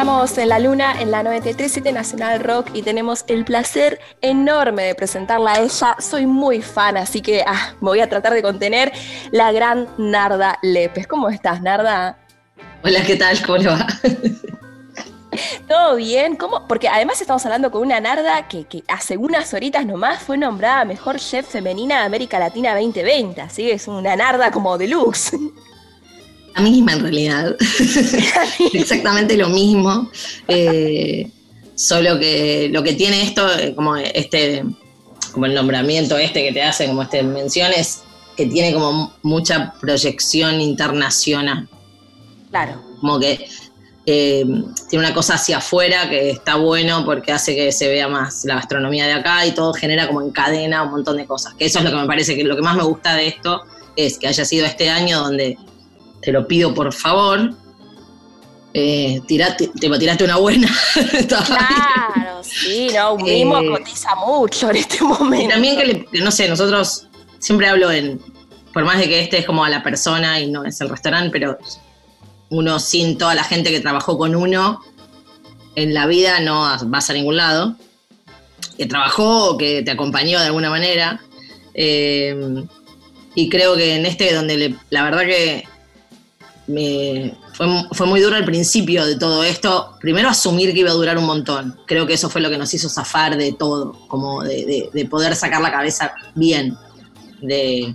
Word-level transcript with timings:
Estamos 0.00 0.38
en 0.38 0.48
la 0.48 0.58
luna, 0.58 0.98
en 0.98 1.10
la 1.10 1.22
937 1.22 1.92
Nacional 1.92 2.40
Rock 2.40 2.70
y 2.72 2.80
tenemos 2.80 3.22
el 3.26 3.44
placer 3.44 4.00
enorme 4.22 4.84
de 4.84 4.94
presentarla 4.94 5.52
a 5.52 5.60
ella. 5.60 5.94
Soy 5.98 6.24
muy 6.24 6.62
fan, 6.62 6.96
así 6.96 7.20
que 7.20 7.44
ah, 7.46 7.74
me 7.82 7.90
voy 7.90 8.00
a 8.00 8.08
tratar 8.08 8.32
de 8.32 8.40
contener 8.40 8.92
la 9.30 9.52
gran 9.52 9.88
Narda 9.98 10.58
Lepes. 10.62 11.06
¿Cómo 11.06 11.28
estás, 11.28 11.60
Narda? 11.60 12.16
Hola, 12.82 13.02
¿qué 13.02 13.16
tal? 13.16 13.44
¿Cómo 13.44 13.58
le 13.58 13.66
va? 13.66 13.86
¿Todo 15.68 15.96
bien? 15.96 16.34
¿Cómo? 16.36 16.66
Porque 16.66 16.88
además 16.88 17.20
estamos 17.20 17.44
hablando 17.44 17.70
con 17.70 17.82
una 17.82 18.00
Narda 18.00 18.48
que, 18.48 18.82
hace 18.88 19.18
unas 19.18 19.52
horitas 19.52 19.84
nomás 19.84 20.22
fue 20.22 20.38
nombrada 20.38 20.86
mejor 20.86 21.18
chef 21.18 21.46
femenina 21.46 21.98
de 21.98 22.06
América 22.06 22.38
Latina 22.38 22.72
2020, 22.72 23.38
así 23.42 23.64
que 23.64 23.72
es 23.74 23.86
una 23.86 24.16
Narda 24.16 24.50
como 24.50 24.78
deluxe. 24.78 25.36
La 26.54 26.62
misma 26.62 26.92
en 26.92 27.00
realidad. 27.00 27.56
Exactamente 28.72 29.36
lo 29.36 29.48
mismo. 29.48 30.10
Eh, 30.48 31.30
solo 31.74 32.18
que 32.18 32.68
lo 32.72 32.82
que 32.82 32.94
tiene 32.94 33.22
esto, 33.22 33.46
eh, 33.58 33.74
como 33.74 33.96
este, 33.96 34.64
como 35.32 35.46
el 35.46 35.54
nombramiento 35.54 36.18
este 36.18 36.42
que 36.42 36.52
te 36.52 36.62
hace, 36.62 36.86
como 36.86 37.02
este 37.02 37.22
mención, 37.22 37.70
es 37.74 38.02
que 38.36 38.46
tiene 38.46 38.72
como 38.72 39.12
mucha 39.22 39.74
proyección 39.80 40.60
internacional. 40.60 41.68
Claro. 42.50 42.82
Como 43.00 43.20
que 43.20 43.46
eh, 44.06 44.44
tiene 44.88 45.04
una 45.04 45.14
cosa 45.14 45.34
hacia 45.34 45.58
afuera 45.58 46.08
que 46.08 46.30
está 46.30 46.56
bueno 46.56 47.04
porque 47.04 47.32
hace 47.32 47.54
que 47.54 47.70
se 47.70 47.88
vea 47.88 48.08
más 48.08 48.44
la 48.44 48.56
gastronomía 48.56 49.06
de 49.06 49.12
acá 49.12 49.46
y 49.46 49.52
todo 49.52 49.72
genera 49.72 50.06
como 50.06 50.22
en 50.22 50.30
cadena 50.30 50.82
un 50.82 50.90
montón 50.90 51.16
de 51.16 51.26
cosas. 51.26 51.54
Que 51.54 51.66
eso 51.66 51.78
es 51.78 51.84
lo 51.84 51.90
que 51.90 51.96
me 51.96 52.06
parece 52.06 52.34
que 52.34 52.44
lo 52.44 52.56
que 52.56 52.62
más 52.62 52.76
me 52.76 52.82
gusta 52.82 53.14
de 53.14 53.28
esto 53.28 53.62
es 53.96 54.18
que 54.18 54.26
haya 54.26 54.44
sido 54.44 54.66
este 54.66 54.88
año 54.90 55.20
donde 55.20 55.58
te 56.20 56.32
lo 56.32 56.46
pido 56.46 56.74
por 56.74 56.92
favor. 56.92 57.54
Eh, 58.72 59.20
tirate, 59.26 59.68
te 59.80 59.98
tiraste 59.98 60.24
una 60.24 60.36
buena. 60.36 60.68
claro, 61.28 62.42
sí, 62.42 62.88
no, 62.94 63.14
un 63.14 63.24
mimo 63.24 63.58
eh, 63.58 63.68
cotiza 63.68 64.14
mucho 64.14 64.70
en 64.70 64.76
este 64.76 65.02
momento. 65.02 65.46
Y 65.46 65.48
también 65.48 65.76
que, 65.76 66.20
no 66.20 66.30
sé, 66.30 66.48
nosotros 66.48 67.08
siempre 67.40 67.68
hablo 67.68 67.90
en, 67.90 68.20
por 68.72 68.84
más 68.84 68.98
de 68.98 69.08
que 69.08 69.20
este 69.20 69.38
es 69.38 69.46
como 69.46 69.64
a 69.64 69.68
la 69.68 69.82
persona 69.82 70.38
y 70.38 70.48
no 70.48 70.64
es 70.64 70.80
el 70.80 70.88
restaurante, 70.88 71.30
pero 71.30 71.58
uno 72.50 72.78
sin 72.78 73.18
toda 73.18 73.34
la 73.34 73.42
gente 73.42 73.70
que 73.70 73.80
trabajó 73.80 74.16
con 74.16 74.36
uno 74.36 74.80
en 75.74 75.92
la 75.92 76.06
vida 76.06 76.38
no 76.40 76.78
vas 76.86 77.10
a 77.10 77.12
ningún 77.12 77.36
lado. 77.36 77.76
Que 78.76 78.86
trabajó 78.86 79.50
o 79.50 79.58
que 79.58 79.82
te 79.82 79.90
acompañó 79.90 80.38
de 80.38 80.46
alguna 80.46 80.70
manera. 80.70 81.20
Eh, 81.74 82.64
y 83.34 83.48
creo 83.48 83.74
que 83.74 83.96
en 83.96 84.06
este, 84.06 84.32
donde 84.32 84.74
la 84.90 85.02
verdad 85.02 85.22
que 85.22 85.64
me, 86.70 87.34
fue, 87.92 88.06
muy 88.06 88.20
duro 88.20 88.36
al 88.36 88.44
principio 88.44 89.04
de 89.04 89.16
todo 89.16 89.44
esto. 89.44 89.96
Primero 90.00 90.28
asumir 90.28 90.72
que 90.72 90.80
iba 90.80 90.90
a 90.90 90.94
durar 90.94 91.18
un 91.18 91.26
montón. 91.26 91.78
Creo 91.86 92.06
que 92.06 92.14
eso 92.14 92.30
fue 92.30 92.40
lo 92.40 92.48
que 92.48 92.58
nos 92.58 92.72
hizo 92.72 92.88
zafar 92.88 93.36
de 93.36 93.52
todo, 93.52 93.92
como 94.08 94.42
de, 94.42 95.06
poder 95.10 95.36
sacar 95.36 95.60
la 95.60 95.70
cabeza 95.70 96.12
bien 96.34 96.76
de, 97.42 97.94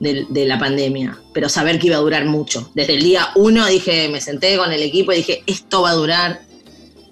la 0.00 0.58
pandemia, 0.58 1.18
pero 1.32 1.48
saber 1.48 1.78
que 1.78 1.86
iba 1.86 1.96
a 1.96 2.00
durar 2.00 2.26
mucho. 2.26 2.70
Desde 2.74 2.94
el 2.94 3.02
día 3.02 3.28
uno 3.34 3.66
dije, 3.66 4.08
me 4.08 4.20
senté 4.20 4.56
con 4.56 4.72
el 4.72 4.82
equipo 4.82 5.12
y 5.12 5.16
dije, 5.16 5.42
esto 5.46 5.82
va 5.82 5.90
a 5.90 5.94
durar 5.94 6.42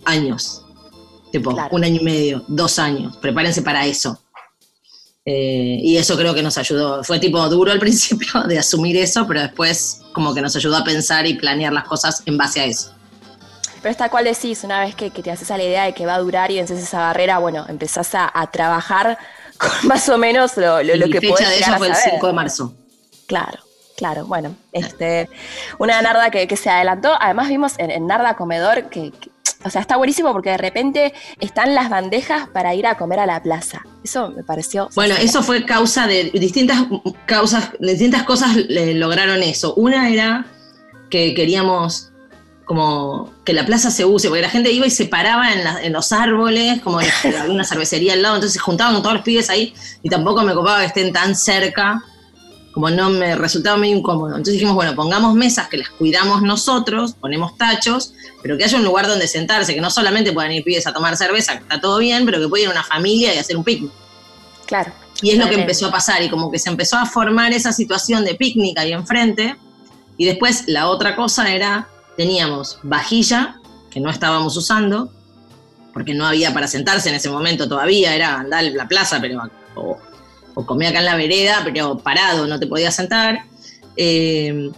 años. 0.05 0.63
Tipo, 1.33 1.57
un 1.71 1.85
año 1.85 2.01
y 2.01 2.05
medio, 2.05 2.45
dos 2.47 2.79
años. 2.79 3.17
Prepárense 3.17 3.63
para 3.63 3.87
eso. 3.87 4.21
Eh, 5.27 5.79
y 5.81 5.97
eso 5.97 6.17
creo 6.17 6.35
que 6.35 6.43
nos 6.43 6.59
ayudó. 6.59 7.03
Fue 7.03 7.19
tipo 7.19 7.49
duro 7.49 7.73
al 7.73 7.79
principio 7.81 8.43
de 8.43 8.59
asumir 8.59 8.97
eso, 8.97 9.27
pero 9.27 9.41
después 9.41 10.03
como 10.13 10.35
que 10.35 10.43
nos 10.43 10.55
ayudó 10.57 10.77
a 10.77 10.85
pensar 10.85 11.27
y 11.27 11.35
planear 11.35 11.73
las 11.73 11.85
cosas 11.85 12.23
en 12.27 12.37
base 12.37 12.61
a 12.61 12.65
eso. 12.67 12.93
Pero 13.83 13.91
esta 13.91 14.09
cual 14.09 14.25
decís, 14.25 14.65
una 14.65 14.81
vez 14.81 14.95
que, 14.95 15.11
te 15.11 15.31
haces 15.31 15.51
a 15.51 15.59
la 15.59 15.65
idea 15.65 15.85
de 15.85 15.93
que 15.93 16.07
va 16.07 16.15
a 16.15 16.19
durar 16.19 16.51
y 16.51 16.57
vences 16.57 16.83
esa 16.83 17.01
barrera, 17.01 17.39
bueno, 17.39 17.67
empezás 17.69 18.11
a, 18.15 18.51
trabajar 18.51 19.19
con 19.59 19.71
más 19.89 20.09
o 20.09 20.17
menos 20.17 20.57
lo, 20.57 20.83
lo, 20.83 20.97
lo 20.97 21.07
que 21.09 21.21
fecha 21.21 21.49
de 21.49 21.59
eso 21.59 21.77
fue 21.77 21.89
el 21.89 21.95
5 21.95 22.27
de 22.27 22.33
marzo. 22.33 22.75
Claro, 23.27 23.59
claro. 23.97 24.27
Bueno, 24.27 24.55
este, 24.73 25.29
una 25.79 26.01
Narda 26.01 26.31
que, 26.31 26.57
se 26.57 26.71
adelantó. 26.71 27.15
Además 27.21 27.49
vimos 27.49 27.75
en, 27.79 28.07
Narda 28.07 28.37
Comedor 28.37 28.89
que 28.89 29.13
o 29.65 29.71
sea, 29.71 29.81
está 29.81 29.97
buenísimo 29.97 30.33
porque 30.33 30.51
de 30.51 30.59
repente 30.59 31.15
están 31.41 31.75
las 31.75 31.89
bandejas 31.89 32.49
para 32.49 32.75
ir 32.75 32.87
a 32.87 32.97
comer 32.97 33.21
a 33.21 33.27
la 33.27 33.43
plaza. 33.43 33.83
Eso 34.03 34.31
me 34.31 34.43
pareció. 34.43 34.91
Bueno, 34.95 35.15
eso 35.17 35.43
fue 35.43 35.65
causa 35.65 36.07
de 36.07 36.31
distintas 36.35 36.85
causas, 37.27 37.71
distintas 37.81 38.25
cosas 38.25 38.57
lograron 38.69 39.43
eso. 39.43 39.75
Una 39.75 40.11
era 40.11 40.47
que 41.11 41.35
queríamos 41.35 42.11
como 42.65 43.31
que 43.45 43.53
la 43.53 43.67
plaza 43.67 43.91
se 43.91 44.05
use, 44.05 44.29
porque 44.29 44.41
la 44.41 44.49
gente 44.49 44.73
iba 44.73 44.87
y 44.87 44.91
se 44.91 45.05
paraba 45.07 45.53
en, 45.53 45.93
los 45.93 46.13
árboles, 46.13 46.81
como 46.81 46.99
había 46.99 47.13
una 47.49 47.65
cervecería 47.65 48.15
al 48.15 48.23
lado, 48.23 48.37
entonces 48.37 48.55
se 48.55 48.59
juntaban 48.59 49.01
todos 49.03 49.15
los 49.15 49.23
pibes 49.23 49.51
ahí 49.51 49.75
y 50.03 50.09
tampoco 50.09 50.43
me 50.43 50.55
copaba 50.55 50.81
que 50.81 50.87
estén 50.87 51.13
tan 51.13 51.37
cerca, 51.37 52.03
como 52.75 52.91
no 52.91 53.09
me 53.09 53.37
resultaba 53.37 53.79
muy 53.79 53.91
incómodo. 53.91 54.31
Entonces 54.31 54.55
dijimos, 54.55 54.75
bueno, 54.75 54.95
pongamos 54.95 55.35
mesas 55.35 55.69
que 55.69 55.79
las 55.79 55.91
cuidamos 55.91 56.43
nosotros, 56.43 57.15
ponemos 57.15 57.57
tachos 57.57 58.13
pero 58.45 58.59
que 58.59 58.65
haya 58.65 58.77
un 58.77 58.85
lugar 58.85 59.07
donde 59.07 59.27
sentarse, 59.27 59.75
que 59.75 59.81
no 59.81 59.89
solamente 59.89 60.31
puedan 60.31 60.53
ir 60.53 60.63
pibes 60.63 60.87
a 60.87 60.93
tomar 60.93 61.17
cerveza, 61.17 61.57
que 61.57 61.63
está 61.63 61.81
todo 61.81 61.97
bien, 61.97 62.27
pero 62.27 62.39
que 62.39 62.47
pueda 62.47 62.65
ir 62.65 62.69
una 62.69 62.85
familia 62.85 63.35
y 63.35 63.39
hacer 63.39 63.57
un 63.57 63.65
picnic. 63.65 63.91
Claro. 64.67 64.93
Y 65.23 65.31
es 65.31 65.39
lo 65.39 65.49
que 65.49 65.55
empezó 65.55 65.87
a 65.87 65.91
pasar, 65.91 66.23
y 66.23 66.29
como 66.29 66.51
que 66.51 66.59
se 66.59 66.69
empezó 66.69 66.99
a 66.99 67.07
formar 67.07 67.55
esa 67.55 67.73
situación 67.73 68.23
de 68.23 68.35
picnic 68.35 68.77
ahí 68.77 68.93
enfrente, 68.93 69.57
y 70.19 70.27
después 70.27 70.65
la 70.67 70.89
otra 70.89 71.17
cosa 71.17 71.55
era, 71.55 71.89
teníamos 72.19 72.81
vajilla, 72.83 73.61
que 73.91 73.99
no 73.99 74.11
estábamos 74.11 74.59
usando, 74.59 75.11
porque 75.95 76.13
no 76.13 76.27
había 76.27 76.53
para 76.53 76.69
sentarse 76.69 77.09
en 77.09 77.15
ese 77.15 77.31
momento 77.31 77.67
todavía, 77.67 78.15
era 78.15 78.41
andar 78.41 78.63
en 78.63 78.77
la 78.77 78.87
plaza, 78.87 79.23
pero 79.23 79.41
o, 79.75 79.97
o 80.55 80.65
comer 80.65 80.89
acá 80.89 81.01
en 81.01 81.05
la 81.05 81.17
vereda, 81.17 81.63
pero 81.65 81.99
parado, 81.99 82.47
no 82.47 82.59
te 82.59 82.67
podías 82.67 82.95
sentar. 82.95 83.45
Eh, 83.97 84.71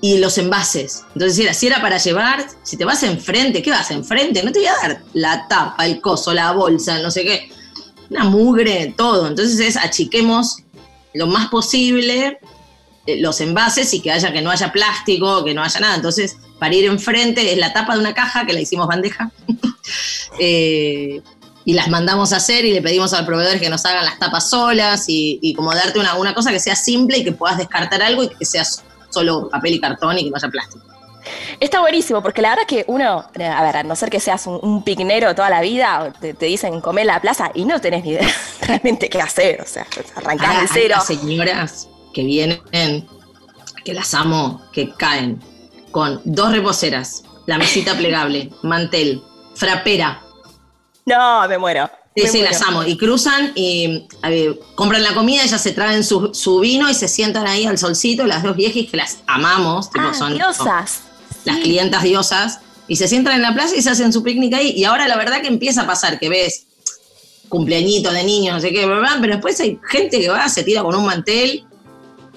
y 0.00 0.18
los 0.18 0.38
envases. 0.38 1.04
Entonces, 1.14 1.56
si 1.56 1.66
era 1.66 1.80
para 1.80 1.98
llevar, 1.98 2.46
si 2.62 2.76
te 2.76 2.84
vas 2.84 3.02
enfrente, 3.02 3.62
¿qué 3.62 3.70
vas 3.70 3.90
enfrente? 3.90 4.42
No 4.42 4.52
te 4.52 4.60
voy 4.60 4.68
a 4.68 4.74
dar 4.74 5.02
la 5.14 5.48
tapa, 5.48 5.86
el 5.86 6.00
coso, 6.00 6.34
la 6.34 6.52
bolsa, 6.52 6.98
no 6.98 7.10
sé 7.10 7.24
qué. 7.24 7.50
Una 8.10 8.24
mugre, 8.24 8.94
todo. 8.96 9.26
Entonces 9.26 9.58
es 9.58 9.76
achiquemos 9.76 10.58
lo 11.14 11.26
más 11.26 11.48
posible 11.48 12.38
eh, 13.06 13.20
los 13.20 13.40
envases 13.40 13.92
y 13.94 14.00
que 14.00 14.12
haya 14.12 14.32
que 14.32 14.42
no 14.42 14.50
haya 14.50 14.70
plástico, 14.70 15.44
que 15.44 15.54
no 15.54 15.62
haya 15.62 15.80
nada. 15.80 15.96
Entonces, 15.96 16.36
para 16.58 16.74
ir 16.74 16.84
enfrente 16.84 17.52
es 17.52 17.58
la 17.58 17.72
tapa 17.72 17.94
de 17.94 18.00
una 18.00 18.14
caja 18.14 18.46
que 18.46 18.52
la 18.52 18.60
hicimos 18.60 18.86
bandeja. 18.86 19.30
Eh, 20.40 21.22
y 21.66 21.72
las 21.74 21.88
mandamos 21.88 22.32
a 22.32 22.36
hacer 22.36 22.64
y 22.64 22.72
le 22.72 22.80
pedimos 22.80 23.12
al 23.12 23.26
proveedor 23.26 23.58
que 23.58 23.68
nos 23.68 23.84
hagan 23.84 24.04
las 24.04 24.20
tapas 24.20 24.48
solas 24.48 25.06
y, 25.08 25.52
como 25.56 25.74
darte 25.74 25.98
una, 25.98 26.14
una 26.14 26.32
cosa 26.32 26.52
que 26.52 26.60
sea 26.60 26.76
simple 26.76 27.18
y 27.18 27.24
que 27.24 27.32
puedas 27.32 27.58
descartar 27.58 28.00
algo 28.02 28.22
y 28.22 28.28
que 28.28 28.46
sea 28.46 28.64
solo 29.10 29.48
papel 29.50 29.74
y 29.74 29.80
cartón 29.80 30.16
y 30.16 30.24
que 30.24 30.30
no 30.30 30.36
haya 30.36 30.48
plástico. 30.48 30.86
Está 31.58 31.80
buenísimo, 31.80 32.22
porque 32.22 32.40
la 32.40 32.50
verdad 32.50 32.66
que 32.68 32.84
uno, 32.86 33.24
a 33.34 33.62
ver, 33.62 33.76
a 33.78 33.82
no 33.82 33.96
ser 33.96 34.10
que 34.10 34.20
seas 34.20 34.46
un, 34.46 34.84
pignero 34.84 35.34
toda 35.34 35.50
la 35.50 35.60
vida, 35.60 36.12
te, 36.20 36.34
dicen 36.34 36.80
comer 36.80 37.06
la 37.06 37.20
plaza 37.20 37.50
y 37.52 37.64
no 37.64 37.80
tenés 37.80 38.04
ni 38.04 38.10
idea 38.10 38.28
realmente 38.60 39.08
qué 39.08 39.20
hacer, 39.20 39.60
o 39.60 39.66
sea, 39.66 39.84
arrancar 40.14 40.62
de 40.62 40.68
cero. 40.72 40.94
Hay 41.00 41.16
señoras 41.16 41.88
que 42.14 42.22
vienen, 42.22 43.08
que 43.84 43.92
las 43.92 44.14
amo, 44.14 44.62
que 44.72 44.92
caen 44.92 45.42
con 45.90 46.20
dos 46.24 46.52
reposeras, 46.52 47.24
la 47.46 47.58
mesita 47.58 47.96
plegable, 47.96 48.50
mantel, 48.62 49.20
frapera. 49.56 50.22
No, 51.06 51.48
me 51.48 51.56
muero. 51.56 51.88
Sí, 52.16 52.26
sí, 52.28 52.40
las 52.40 52.60
amo. 52.62 52.82
Y 52.82 52.96
cruzan 52.96 53.52
y 53.54 54.08
compran 54.74 55.02
la 55.02 55.14
comida, 55.14 55.42
ellas 55.44 55.60
se 55.60 55.72
traen 55.72 56.02
su, 56.02 56.60
vino 56.60 56.90
y 56.90 56.94
se 56.94 57.08
sientan 57.08 57.46
ahí 57.46 57.66
al 57.66 57.78
solcito, 57.78 58.26
las 58.26 58.42
dos 58.42 58.56
viejas 58.56 58.90
que 58.90 58.96
las 58.96 59.18
amamos, 59.26 59.90
tipo, 59.90 60.06
ah, 60.08 60.14
son 60.14 60.34
diosas. 60.34 61.02
las 61.44 61.58
clientas 61.58 62.02
diosas, 62.02 62.60
y 62.88 62.96
se 62.96 63.06
sientan 63.06 63.34
en 63.34 63.42
la 63.42 63.54
plaza 63.54 63.76
y 63.76 63.82
se 63.82 63.90
hacen 63.90 64.12
su 64.12 64.22
picnic 64.22 64.54
ahí. 64.54 64.70
Y 64.70 64.84
ahora 64.84 65.06
la 65.08 65.16
verdad 65.16 65.40
que 65.42 65.48
empieza 65.48 65.82
a 65.82 65.86
pasar 65.86 66.18
que 66.18 66.28
ves 66.28 66.66
cumpleañitos 67.48 68.12
de 68.12 68.24
niños, 68.24 68.54
no 68.54 68.60
sé 68.60 68.72
qué, 68.72 68.86
pero 69.20 69.34
después 69.34 69.60
hay 69.60 69.78
gente 69.88 70.18
que 70.18 70.28
va, 70.28 70.48
se 70.48 70.64
tira 70.64 70.82
con 70.82 70.96
un 70.96 71.06
mantel 71.06 71.64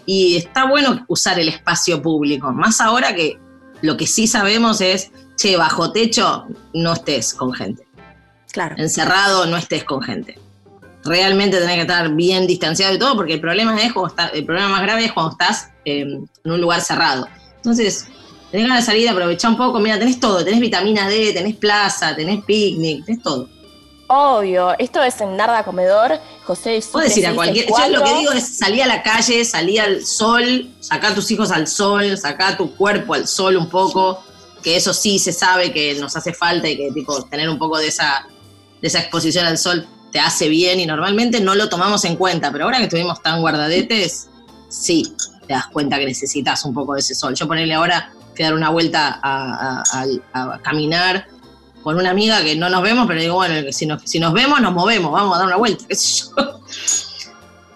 y 0.05 0.35
está 0.35 0.65
bueno 0.65 1.05
usar 1.07 1.39
el 1.39 1.49
espacio 1.49 2.01
público. 2.01 2.51
Más 2.51 2.81
ahora 2.81 3.15
que 3.15 3.39
lo 3.81 3.95
que 3.95 4.05
sí 4.05 4.27
sabemos 4.27 4.81
es, 4.81 5.11
che, 5.37 5.55
bajo 5.55 5.91
techo 5.91 6.45
no 6.73 6.93
estés 6.93 7.33
con 7.33 7.53
gente. 7.53 7.88
Claro. 8.51 8.75
Encerrado, 8.77 9.45
no 9.45 9.57
estés 9.57 9.83
con 9.83 10.01
gente. 10.01 10.37
Realmente 11.03 11.59
tenés 11.59 11.75
que 11.75 11.81
estar 11.81 12.09
bien 12.09 12.45
distanciado 12.45 12.93
y 12.93 12.99
todo, 12.99 13.15
porque 13.15 13.33
el 13.33 13.41
problema 13.41 13.81
es 13.81 13.93
cuando 13.93 14.15
el 14.33 14.45
problema 14.45 14.69
más 14.69 14.81
grave 14.81 15.05
es 15.05 15.13
cuando 15.13 15.31
estás 15.31 15.69
em, 15.85 16.25
en 16.43 16.51
un 16.51 16.59
lugar 16.59 16.81
cerrado. 16.81 17.27
Entonces, 17.55 18.07
tenés 18.51 18.67
ganas 18.67 18.85
de 18.85 18.91
salir, 18.91 19.09
aprovechar 19.09 19.51
un 19.51 19.57
poco, 19.57 19.79
mira, 19.79 19.97
tenés 19.97 20.19
todo, 20.19 20.43
tenés 20.43 20.59
vitamina 20.59 21.07
D, 21.07 21.31
tenés 21.33 21.55
plaza, 21.55 22.15
tenés 22.15 22.43
picnic, 22.43 23.05
tenés 23.05 23.23
todo. 23.23 23.47
Obvio, 24.11 24.73
esto 24.79 25.03
es 25.03 25.21
en 25.21 25.37
Narda 25.37 25.63
Comedor, 25.63 26.19
José. 26.43 26.81
Puedes 26.91 27.15
ir 27.15 27.27
a 27.27 27.35
cualquier. 27.35 27.67
Yo 27.67 27.89
lo 27.89 28.03
que 28.03 28.17
digo 28.17 28.31
es 28.31 28.57
salir 28.57 28.81
a 28.81 28.87
la 28.87 29.03
calle, 29.03 29.45
salir 29.45 29.79
al 29.79 30.03
sol, 30.03 30.67
sacar 30.79 31.11
a 31.11 31.15
tus 31.15 31.29
hijos 31.29 31.51
al 31.51 31.67
sol, 31.67 32.17
sacar 32.17 32.57
tu 32.57 32.75
cuerpo 32.75 33.13
al 33.13 33.27
sol 33.27 33.55
un 33.55 33.69
poco, 33.69 34.23
que 34.63 34.75
eso 34.75 34.95
sí 34.95 35.19
se 35.19 35.31
sabe 35.31 35.71
que 35.71 35.93
nos 35.93 36.15
hace 36.15 36.33
falta 36.33 36.67
y 36.67 36.75
que 36.75 36.91
tipo 36.91 37.23
tener 37.25 37.47
un 37.49 37.59
poco 37.59 37.77
de 37.77 37.87
esa, 37.87 38.25
de 38.81 38.87
esa 38.87 38.99
exposición 38.99 39.45
al 39.45 39.57
sol 39.57 39.87
te 40.11 40.19
hace 40.19 40.49
bien 40.49 40.79
y 40.79 40.85
normalmente 40.85 41.39
no 41.39 41.55
lo 41.55 41.69
tomamos 41.69 42.05
en 42.05 42.15
cuenta, 42.15 42.51
pero 42.51 42.65
ahora 42.65 42.77
que 42.77 42.85
estuvimos 42.85 43.21
tan 43.21 43.41
guardadetes, 43.41 44.29
sí, 44.67 45.13
te 45.47 45.53
das 45.53 45.67
cuenta 45.67 45.97
que 45.97 46.05
necesitas 46.05 46.65
un 46.65 46.73
poco 46.73 46.93
de 46.93 46.99
ese 46.99 47.15
sol. 47.15 47.35
Yo 47.35 47.47
ponerle 47.47 47.73
ahora, 47.73 48.11
fui 48.35 48.43
a 48.43 48.47
dar 48.47 48.55
una 48.55 48.69
vuelta 48.69 49.19
a, 49.21 49.83
caminar 50.61 51.27
con 51.83 51.97
una 51.97 52.11
amiga 52.11 52.43
que 52.43 52.55
no 52.55 52.69
nos 52.69 52.81
vemos, 52.81 53.07
pero 53.07 53.21
digo, 53.21 53.35
bueno, 53.35 53.71
si 53.71 53.85
nos, 53.85 54.03
si 54.03 54.19
nos 54.19 54.33
vemos, 54.33 54.61
nos 54.61 54.73
movemos, 54.73 55.11
vamos 55.11 55.35
a 55.35 55.39
dar 55.39 55.47
una 55.47 55.57
vuelta, 55.57 55.85
qué 55.87 55.95
sé 55.95 56.23
yo. 56.23 56.61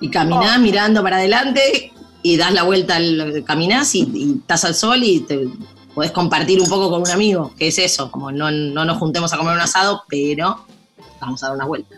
Y 0.02 0.10
caminás 0.10 0.58
oh. 0.58 0.62
mirando 0.62 1.02
para 1.02 1.18
adelante 1.18 1.94
y 2.22 2.38
das 2.38 2.54
la 2.54 2.64
vuelta, 2.64 2.98
al, 2.98 3.44
caminás 3.46 3.96
y, 3.96 4.02
y 4.14 4.34
estás 4.40 4.66
al 4.66 4.76
sol 4.76 5.02
y 5.04 5.22
te 5.22 5.48
podés 5.94 6.12
compartir 6.12 6.60
un 6.60 6.68
poco 6.68 6.90
con 6.90 7.02
un 7.02 7.10
amigo, 7.10 7.54
que 7.58 7.68
es 7.68 7.78
eso, 7.78 8.12
como 8.12 8.32
no, 8.32 8.52
no 8.52 8.84
nos 8.84 8.98
juntemos 8.98 9.32
a 9.32 9.38
comer 9.38 9.54
un 9.54 9.62
asado, 9.62 10.04
pero 10.10 10.66
vamos 11.26 11.44
a 11.44 11.48
dar 11.48 11.56
una 11.56 11.66
vuelta. 11.66 11.96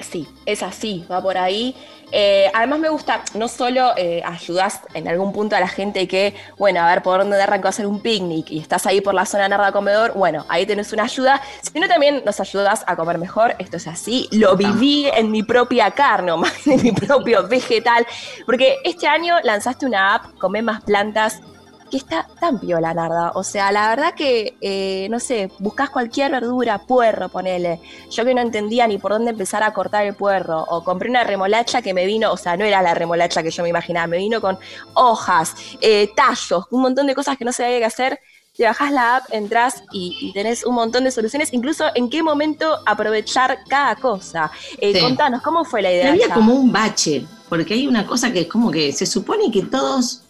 Sí, 0.00 0.28
es 0.44 0.62
así, 0.62 1.06
va 1.10 1.22
por 1.22 1.38
ahí. 1.38 1.74
Eh, 2.12 2.48
además 2.54 2.78
me 2.78 2.88
gusta, 2.88 3.22
no 3.34 3.48
solo 3.48 3.92
eh, 3.96 4.22
ayudas 4.24 4.82
en 4.94 5.08
algún 5.08 5.32
punto 5.32 5.56
a 5.56 5.60
la 5.60 5.66
gente 5.66 6.06
que, 6.06 6.36
bueno, 6.56 6.80
a 6.80 6.86
ver 6.88 7.02
por 7.02 7.18
dónde 7.18 7.42
arrancó 7.42 7.66
a 7.66 7.70
hacer 7.70 7.86
un 7.86 8.00
picnic 8.00 8.50
y 8.50 8.60
estás 8.60 8.86
ahí 8.86 9.00
por 9.00 9.12
la 9.12 9.26
zona 9.26 9.48
narda 9.48 9.72
comedor, 9.72 10.12
bueno, 10.14 10.44
ahí 10.48 10.66
tenés 10.66 10.92
una 10.92 11.04
ayuda, 11.04 11.42
sino 11.62 11.88
también 11.88 12.22
nos 12.24 12.38
ayudas 12.38 12.84
a 12.86 12.94
comer 12.94 13.18
mejor, 13.18 13.56
esto 13.58 13.78
es 13.78 13.88
así, 13.88 14.28
lo 14.30 14.56
viví 14.56 15.08
en 15.08 15.32
mi 15.32 15.42
propia 15.42 15.90
carne, 15.90 16.36
más 16.36 16.54
en 16.66 16.80
mi 16.82 16.92
propio 16.92 17.48
vegetal, 17.48 18.06
porque 18.44 18.76
este 18.84 19.08
año 19.08 19.36
lanzaste 19.42 19.84
una 19.84 20.14
app, 20.14 20.38
Come 20.38 20.62
Más 20.62 20.84
Plantas, 20.84 21.40
que 21.90 21.96
está 21.96 22.26
tan 22.40 22.58
piola, 22.58 22.92
Narda. 22.94 23.32
O 23.34 23.44
sea, 23.44 23.70
la 23.72 23.88
verdad 23.88 24.14
que, 24.14 24.56
eh, 24.60 25.08
no 25.10 25.20
sé, 25.20 25.50
buscas 25.58 25.90
cualquier 25.90 26.32
verdura, 26.32 26.78
puerro, 26.78 27.28
ponele. 27.28 27.80
Yo 28.10 28.24
que 28.24 28.34
no 28.34 28.40
entendía 28.40 28.86
ni 28.86 28.98
por 28.98 29.12
dónde 29.12 29.30
empezar 29.30 29.62
a 29.62 29.72
cortar 29.72 30.04
el 30.06 30.14
puerro. 30.14 30.64
O 30.68 30.82
compré 30.84 31.08
una 31.08 31.24
remolacha 31.24 31.82
que 31.82 31.94
me 31.94 32.06
vino, 32.06 32.32
o 32.32 32.36
sea, 32.36 32.56
no 32.56 32.64
era 32.64 32.82
la 32.82 32.94
remolacha 32.94 33.42
que 33.42 33.50
yo 33.50 33.62
me 33.62 33.68
imaginaba, 33.68 34.06
me 34.06 34.18
vino 34.18 34.40
con 34.40 34.58
hojas, 34.94 35.54
eh, 35.80 36.10
tallos, 36.14 36.64
un 36.70 36.82
montón 36.82 37.06
de 37.06 37.14
cosas 37.14 37.36
que 37.36 37.44
no 37.44 37.52
sabía 37.52 37.78
qué 37.78 37.84
hacer. 37.84 38.20
Te 38.56 38.64
bajás 38.64 38.90
la 38.90 39.16
app, 39.16 39.24
entras 39.32 39.82
y, 39.92 40.32
tenés 40.32 40.64
un 40.64 40.74
montón 40.74 41.04
de 41.04 41.10
soluciones, 41.10 41.52
incluso 41.52 41.84
en 41.94 42.08
qué 42.08 42.22
momento 42.22 42.78
aprovechar 42.86 43.58
cada 43.68 43.96
cosa. 43.96 44.50
Eh, 44.78 44.98
Contanos, 44.98 45.42
¿cómo 45.42 45.62
fue 45.64 45.82
la 45.82 45.92
idea? 45.92 46.12
Había 46.12 46.32
como 46.32 46.54
un 46.54 46.72
bache, 46.72 47.26
porque 47.50 47.74
hay 47.74 47.86
una 47.86 48.06
cosa 48.06 48.32
que 48.32 48.40
es 48.40 48.46
como 48.46 48.70
que 48.70 48.92
se 48.92 49.04
supone 49.04 49.50
que 49.50 49.62
todos 49.62 50.22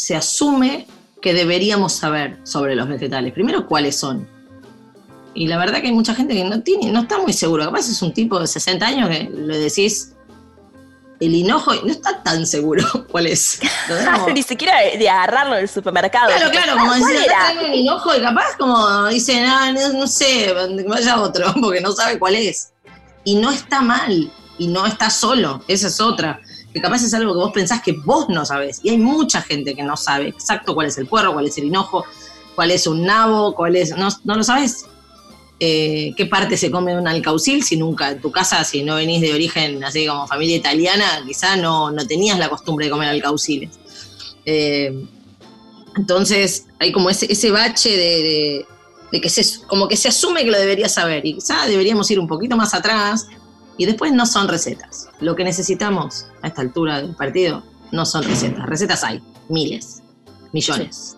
se 0.00 0.16
asume 0.16 0.86
que 1.20 1.34
deberíamos 1.34 1.92
saber 1.92 2.38
sobre 2.44 2.74
los 2.74 2.88
vegetales. 2.88 3.34
Primero, 3.34 3.66
cuáles 3.66 3.96
son. 3.96 4.26
Y 5.34 5.46
la 5.46 5.58
verdad 5.58 5.80
que 5.80 5.88
hay 5.88 5.92
mucha 5.92 6.14
gente 6.14 6.34
que 6.34 6.42
no 6.42 6.62
tiene, 6.62 6.90
no 6.90 7.02
está 7.02 7.18
muy 7.18 7.34
seguro. 7.34 7.66
Capaz 7.66 7.88
es 7.88 8.00
un 8.00 8.12
tipo 8.14 8.40
de 8.40 8.46
60 8.46 8.86
años 8.86 9.08
que 9.10 9.30
le 9.30 9.58
decís 9.58 10.14
el 11.20 11.34
hinojo 11.34 11.74
y 11.74 11.82
no 11.82 11.92
está 11.92 12.22
tan 12.22 12.46
seguro 12.46 12.82
cuál 13.10 13.26
es. 13.26 13.60
Ni 14.34 14.42
siquiera 14.42 14.78
de 14.98 15.08
agarrarlo 15.08 15.54
en 15.56 15.62
el 15.62 15.68
supermercado. 15.68 16.28
Claro, 16.28 16.50
claro, 16.50 16.78
como 16.78 16.94
decir, 16.94 17.26
traigo 17.26 17.60
el 17.60 17.74
hinojo 17.74 18.16
y 18.16 18.22
capaz 18.22 18.56
como 18.58 19.06
dice, 19.08 19.42
no, 19.42 19.72
no, 19.72 19.92
no 19.92 20.06
sé, 20.06 20.54
vaya 20.88 21.20
otro, 21.20 21.52
porque 21.60 21.82
no 21.82 21.92
sabe 21.92 22.18
cuál 22.18 22.36
es. 22.36 22.72
Y 23.24 23.34
no 23.34 23.50
está 23.50 23.82
mal, 23.82 24.32
y 24.58 24.66
no 24.68 24.86
está 24.86 25.10
solo, 25.10 25.62
esa 25.68 25.88
es 25.88 26.00
otra 26.00 26.40
que 26.72 26.80
capaz 26.80 27.02
es 27.02 27.14
algo 27.14 27.32
que 27.32 27.38
vos 27.38 27.52
pensás 27.52 27.82
que 27.82 27.92
vos 27.92 28.28
no 28.28 28.44
sabés. 28.44 28.80
Y 28.82 28.90
hay 28.90 28.98
mucha 28.98 29.42
gente 29.42 29.74
que 29.74 29.82
no 29.82 29.96
sabe 29.96 30.28
exacto 30.28 30.74
cuál 30.74 30.86
es 30.86 30.98
el 30.98 31.06
puerro, 31.06 31.32
cuál 31.32 31.46
es 31.46 31.58
el 31.58 31.64
hinojo, 31.64 32.04
cuál 32.54 32.70
es 32.70 32.86
un 32.86 33.04
nabo, 33.04 33.54
cuál 33.54 33.76
es. 33.76 33.94
No, 33.96 34.10
lo 34.24 34.42
sabes. 34.42 34.84
Eh, 35.58 36.14
qué 36.16 36.24
parte 36.24 36.56
se 36.56 36.70
come 36.70 36.92
de 36.92 36.98
un 36.98 37.06
alcaucil 37.06 37.62
si 37.62 37.76
nunca 37.76 38.10
en 38.10 38.20
tu 38.20 38.30
casa, 38.30 38.64
si 38.64 38.82
no 38.82 38.94
venís 38.94 39.20
de 39.20 39.34
origen 39.34 39.84
así 39.84 40.06
como 40.06 40.26
familia 40.26 40.56
italiana, 40.56 41.22
quizá 41.26 41.56
no, 41.56 41.90
no 41.90 42.06
tenías 42.06 42.38
la 42.38 42.48
costumbre 42.48 42.86
de 42.86 42.90
comer 42.90 43.08
alcauciles. 43.08 43.78
Eh, 44.46 45.04
entonces 45.96 46.66
hay 46.78 46.92
como 46.92 47.10
ese, 47.10 47.30
ese 47.30 47.50
bache 47.50 47.90
de, 47.90 48.66
de, 49.12 49.20
que 49.20 49.28
se, 49.28 49.60
como 49.66 49.86
que 49.86 49.96
se 49.96 50.08
asume 50.08 50.44
que 50.44 50.50
lo 50.50 50.58
deberías 50.58 50.94
saber 50.94 51.26
y 51.26 51.34
quizá 51.34 51.66
deberíamos 51.66 52.10
ir 52.10 52.18
un 52.18 52.26
poquito 52.26 52.56
más 52.56 52.72
atrás 52.72 53.26
y 53.80 53.86
después 53.86 54.12
no 54.12 54.26
son 54.26 54.46
recetas. 54.46 55.08
Lo 55.20 55.34
que 55.34 55.42
necesitamos 55.42 56.26
a 56.42 56.48
esta 56.48 56.60
altura 56.60 57.00
del 57.00 57.14
partido 57.14 57.62
no 57.92 58.04
son 58.04 58.22
recetas. 58.24 58.66
Recetas 58.66 59.02
hay, 59.04 59.22
miles, 59.48 60.02
millones, 60.52 61.16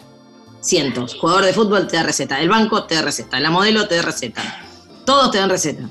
cientos. 0.61 1.17
Jugador 1.17 1.45
de 1.45 1.55
fútbol 1.55 1.89
te 1.89 1.97
da 1.97 2.05
receta, 2.05 2.41
el 2.41 2.49
banco 2.49 2.85
te 2.85 2.95
da 2.95 3.03
receta, 3.03 3.41
la 3.41 3.51
modelo 3.51 3.89
te 3.89 3.97
da 3.97 4.03
receta. 4.03 4.65
Todos 5.05 5.33
te 5.33 5.39
dan 5.39 5.51
receta. 5.51 5.89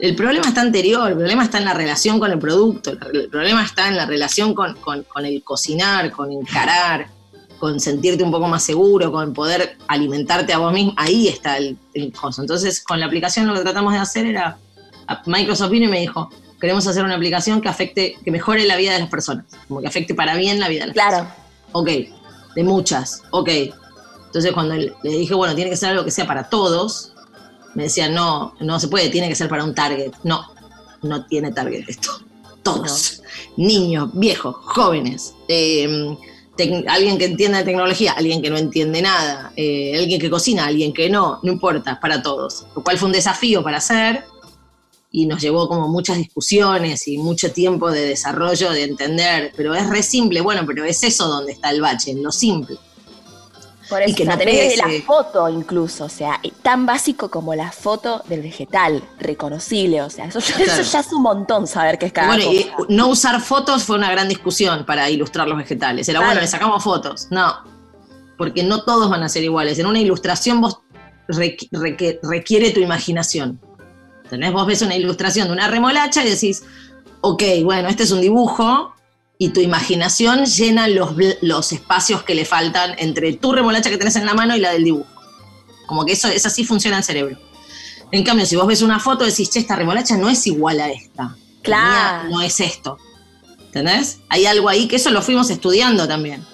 El 0.00 0.16
problema 0.16 0.48
está 0.48 0.62
anterior, 0.62 1.08
el 1.08 1.18
problema 1.18 1.44
está 1.44 1.58
en 1.58 1.66
la 1.66 1.74
relación 1.74 2.18
con 2.18 2.32
el 2.32 2.40
producto, 2.40 2.90
el 2.90 3.28
problema 3.28 3.64
está 3.64 3.86
en 3.86 3.96
la 3.96 4.06
relación 4.06 4.54
con, 4.54 4.76
el 5.22 5.42
cocinar, 5.44 6.10
con 6.10 6.32
encarar, 6.32 7.10
con 7.60 7.78
sentirte 7.78 8.24
un 8.24 8.32
poco 8.32 8.48
más 8.48 8.64
seguro, 8.64 9.12
con 9.12 9.32
poder 9.32 9.78
alimentarte 9.86 10.52
a 10.52 10.58
vos 10.58 10.72
mismo. 10.72 10.94
Ahí 10.96 11.28
está 11.28 11.58
el, 11.58 11.78
el 11.94 12.12
coso. 12.12 12.40
Entonces, 12.40 12.82
con 12.82 12.98
la 12.98 13.06
aplicación 13.06 13.46
lo 13.46 13.54
que 13.54 13.60
tratamos 13.60 13.92
de 13.92 14.00
hacer 14.00 14.26
era 14.26 14.58
Microsoft 15.26 15.70
vino 15.70 15.86
y 15.86 15.88
me 15.88 16.00
dijo, 16.00 16.30
queremos 16.60 16.86
hacer 16.86 17.04
una 17.04 17.14
aplicación 17.14 17.60
que 17.60 17.68
afecte, 17.68 18.18
que 18.24 18.30
mejore 18.30 18.64
la 18.64 18.76
vida 18.76 18.92
de 18.92 19.00
las 19.00 19.08
personas, 19.10 19.44
como 19.68 19.80
que 19.80 19.86
afecte 19.86 20.14
para 20.14 20.36
bien 20.36 20.60
la 20.60 20.68
vida 20.68 20.80
de 20.82 20.86
las 20.88 20.94
claro. 20.94 21.16
personas. 21.16 21.36
Ok, 21.72 21.90
de 22.54 22.64
muchas, 22.64 23.22
ok. 23.30 23.50
Entonces 24.26 24.52
cuando 24.52 24.74
le 24.74 24.92
dije, 25.02 25.34
bueno, 25.34 25.54
tiene 25.54 25.70
que 25.70 25.76
ser 25.76 25.90
algo 25.90 26.04
que 26.04 26.10
sea 26.10 26.26
para 26.26 26.48
todos, 26.48 27.12
me 27.76 27.84
decían, 27.84 28.14
no, 28.14 28.54
no 28.60 28.80
se 28.80 28.88
puede, 28.88 29.10
tiene 29.10 29.28
que 29.28 29.34
ser 29.34 29.48
para 29.48 29.62
un 29.62 29.74
target. 29.74 30.12
No, 30.24 30.46
no 31.02 31.26
tiene 31.26 31.52
target 31.52 31.84
esto. 31.86 32.10
Todos. 32.62 33.22
Niños, 33.58 34.08
viejos, 34.14 34.56
jóvenes. 34.60 35.34
Em, 35.46 36.16
alguien 36.88 37.18
que 37.18 37.26
entienda 37.26 37.58
de 37.58 37.64
tecnología, 37.64 38.12
alguien 38.12 38.40
que 38.40 38.48
no 38.48 38.56
entiende 38.56 39.02
nada, 39.02 39.52
eh, 39.56 39.94
alguien 39.98 40.18
que 40.18 40.30
cocina, 40.30 40.64
alguien 40.66 40.94
que 40.94 41.10
no, 41.10 41.38
no 41.42 41.52
importa, 41.52 42.00
para 42.00 42.22
todos. 42.22 42.66
Lo 42.74 42.82
cual 42.82 42.96
fue 42.96 43.08
un 43.08 43.12
desafío 43.12 43.62
para 43.62 43.76
hacer 43.76 44.24
y 45.16 45.24
nos 45.24 45.40
llevó 45.40 45.66
como 45.66 45.88
muchas 45.88 46.18
discusiones 46.18 47.08
y 47.08 47.16
mucho 47.16 47.50
tiempo 47.50 47.90
de 47.90 48.06
desarrollo, 48.06 48.70
de 48.70 48.84
entender, 48.84 49.50
pero 49.56 49.74
es 49.74 49.88
re 49.88 50.02
simple, 50.02 50.42
bueno, 50.42 50.64
pero 50.66 50.84
es 50.84 51.02
eso 51.02 51.26
donde 51.26 51.52
está 51.52 51.70
el 51.70 51.80
bache, 51.80 52.10
en 52.10 52.22
lo 52.22 52.30
simple. 52.30 52.76
Por 53.88 54.02
eso, 54.02 54.10
y 54.10 54.14
que 54.14 54.26
no 54.26 54.36
tenés 54.36 54.76
la 54.76 54.90
foto 55.06 55.48
incluso, 55.48 56.04
o 56.04 56.08
sea, 56.10 56.38
tan 56.60 56.84
básico 56.84 57.30
como 57.30 57.54
la 57.54 57.72
foto 57.72 58.24
del 58.28 58.42
vegetal, 58.42 59.02
reconocible, 59.18 60.02
o 60.02 60.10
sea, 60.10 60.26
eso, 60.26 60.38
ya 60.38 61.00
es 61.00 61.12
un 61.14 61.22
montón 61.22 61.66
saber 61.66 61.98
qué 61.98 62.06
es 62.06 62.12
cada 62.12 62.26
Bueno, 62.26 62.52
y 62.52 62.66
no 62.90 63.08
usar 63.08 63.40
fotos 63.40 63.84
fue 63.84 63.96
una 63.96 64.10
gran 64.10 64.28
discusión 64.28 64.84
para 64.84 65.08
ilustrar 65.08 65.48
los 65.48 65.56
vegetales. 65.56 66.06
Era 66.10 66.20
bueno, 66.20 66.42
le 66.42 66.46
sacamos 66.46 66.84
fotos. 66.84 67.28
No, 67.30 67.56
porque 68.36 68.62
no 68.62 68.82
todos 68.82 69.08
van 69.08 69.22
a 69.22 69.30
ser 69.30 69.44
iguales. 69.44 69.78
En 69.78 69.86
una 69.86 69.98
ilustración 69.98 70.60
vos 70.60 70.80
requiere 71.26 72.70
tu 72.72 72.80
imaginación. 72.80 73.58
Tenés 74.28 74.52
Vos 74.52 74.66
ves 74.66 74.82
una 74.82 74.96
ilustración 74.96 75.48
de 75.48 75.52
una 75.52 75.68
remolacha 75.68 76.24
y 76.24 76.30
decís, 76.30 76.62
ok, 77.20 77.42
bueno, 77.62 77.88
este 77.88 78.04
es 78.04 78.10
un 78.10 78.20
dibujo 78.20 78.94
y 79.38 79.50
tu 79.50 79.60
imaginación 79.60 80.46
llena 80.46 80.88
los, 80.88 81.10
los 81.42 81.72
espacios 81.72 82.22
que 82.22 82.34
le 82.34 82.44
faltan 82.44 82.94
entre 82.98 83.34
tu 83.34 83.52
remolacha 83.52 83.90
que 83.90 83.98
tenés 83.98 84.16
en 84.16 84.26
la 84.26 84.34
mano 84.34 84.56
y 84.56 84.60
la 84.60 84.72
del 84.72 84.84
dibujo. 84.84 85.10
Como 85.86 86.04
que 86.04 86.12
eso, 86.12 86.28
es 86.28 86.46
así 86.46 86.64
funciona 86.64 86.98
el 86.98 87.04
cerebro. 87.04 87.38
En 88.10 88.24
cambio, 88.24 88.46
si 88.46 88.56
vos 88.56 88.66
ves 88.66 88.82
una 88.82 89.00
foto, 89.00 89.24
decís, 89.24 89.50
che, 89.50 89.58
esta 89.58 89.76
remolacha 89.76 90.16
no 90.16 90.28
es 90.28 90.46
igual 90.46 90.80
a 90.80 90.90
esta. 90.90 91.36
Claro. 91.62 92.28
No 92.30 92.40
es 92.40 92.60
esto. 92.60 92.98
¿Entendés? 93.66 94.20
Hay 94.28 94.46
algo 94.46 94.68
ahí 94.68 94.88
que 94.88 94.96
eso 94.96 95.10
lo 95.10 95.22
fuimos 95.22 95.50
estudiando 95.50 96.06
también. 96.06 96.44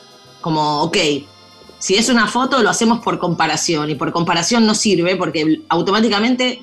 Como, 0.41 0.83
ok, 0.83 0.97
si 1.79 1.95
es 1.95 2.09
una 2.09 2.27
foto, 2.27 2.63
lo 2.63 2.71
hacemos 2.71 3.01
por 3.01 3.19
comparación. 3.19 3.91
Y 3.91 3.95
por 3.95 4.13
comparación 4.13 4.67
no 4.67 4.75
sirve 4.75 5.17
porque 5.17 5.63
automáticamente 5.69 6.63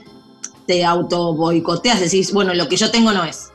te 0.70 0.86
auto 0.86 1.34
boicoteas, 1.34 2.00
decís, 2.00 2.32
bueno, 2.32 2.54
lo 2.54 2.70
que 2.70 2.78
yo 2.78 2.92
tengo 2.92 3.12
no 3.12 3.24
es, 3.24 3.52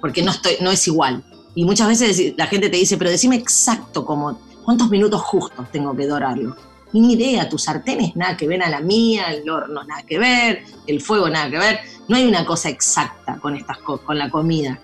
porque 0.00 0.20
no, 0.20 0.32
estoy, 0.32 0.54
no 0.60 0.72
es 0.72 0.84
igual. 0.88 1.22
Y 1.54 1.64
muchas 1.64 1.86
veces 1.86 2.34
la 2.36 2.48
gente 2.48 2.68
te 2.68 2.76
dice, 2.76 2.96
pero 2.96 3.08
decime 3.08 3.36
exacto 3.36 4.04
cómo, 4.04 4.36
cuántos 4.64 4.90
minutos 4.90 5.22
justos 5.22 5.70
tengo 5.70 5.94
que 5.94 6.08
dorarlo. 6.08 6.56
Ni 6.92 7.12
idea, 7.12 7.48
tu 7.48 7.56
sartén 7.56 8.00
es 8.00 8.16
nada 8.16 8.36
que 8.36 8.48
ver 8.48 8.64
a 8.64 8.68
la 8.68 8.80
mía, 8.80 9.26
el 9.32 9.48
horno 9.48 9.84
nada 9.84 10.02
que 10.02 10.18
ver, 10.18 10.64
el 10.88 11.00
fuego 11.00 11.28
nada 11.28 11.48
que 11.50 11.58
ver. 11.58 11.78
No 12.08 12.16
hay 12.16 12.26
una 12.26 12.44
cosa 12.44 12.68
exacta 12.68 13.38
con, 13.38 13.54
estas 13.54 13.78
con 13.78 14.18
la 14.18 14.28
comida. 14.28 14.80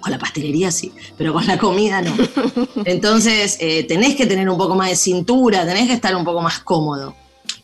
Con 0.00 0.10
la 0.10 0.18
pastelería 0.18 0.72
sí, 0.72 0.92
pero 1.16 1.32
con 1.32 1.46
la 1.46 1.58
comida 1.58 2.02
no. 2.02 2.12
Entonces, 2.84 3.56
eh, 3.60 3.84
tenés 3.84 4.16
que 4.16 4.26
tener 4.26 4.50
un 4.50 4.58
poco 4.58 4.74
más 4.74 4.88
de 4.88 4.96
cintura, 4.96 5.64
tenés 5.64 5.86
que 5.86 5.94
estar 5.94 6.16
un 6.16 6.24
poco 6.24 6.42
más 6.42 6.58
cómodo. 6.58 7.14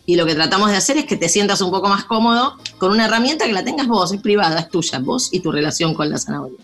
Y 0.09 0.17
lo 0.17 0.25
que 0.25 0.35
tratamos 0.35 0.71
de 0.71 0.77
hacer 0.79 0.97
es 0.97 1.05
que 1.05 1.19
te 1.19 1.29
sientas 1.29 1.61
un 1.61 1.71
poco 1.71 1.87
más 1.87 2.07
cómodo 2.07 2.57
con 2.79 2.93
una 2.93 3.05
herramienta 3.05 3.45
que 3.45 3.53
la 3.53 3.63
tengas 3.63 3.87
vos, 3.87 4.11
es 4.11 4.23
privada, 4.23 4.59
es 4.59 4.71
tuya, 4.71 5.01
vos 5.01 5.29
y 5.33 5.41
tu 5.41 5.53
relación 5.53 5.93
con 5.93 6.09
la 6.09 6.17
zanahoria. 6.17 6.57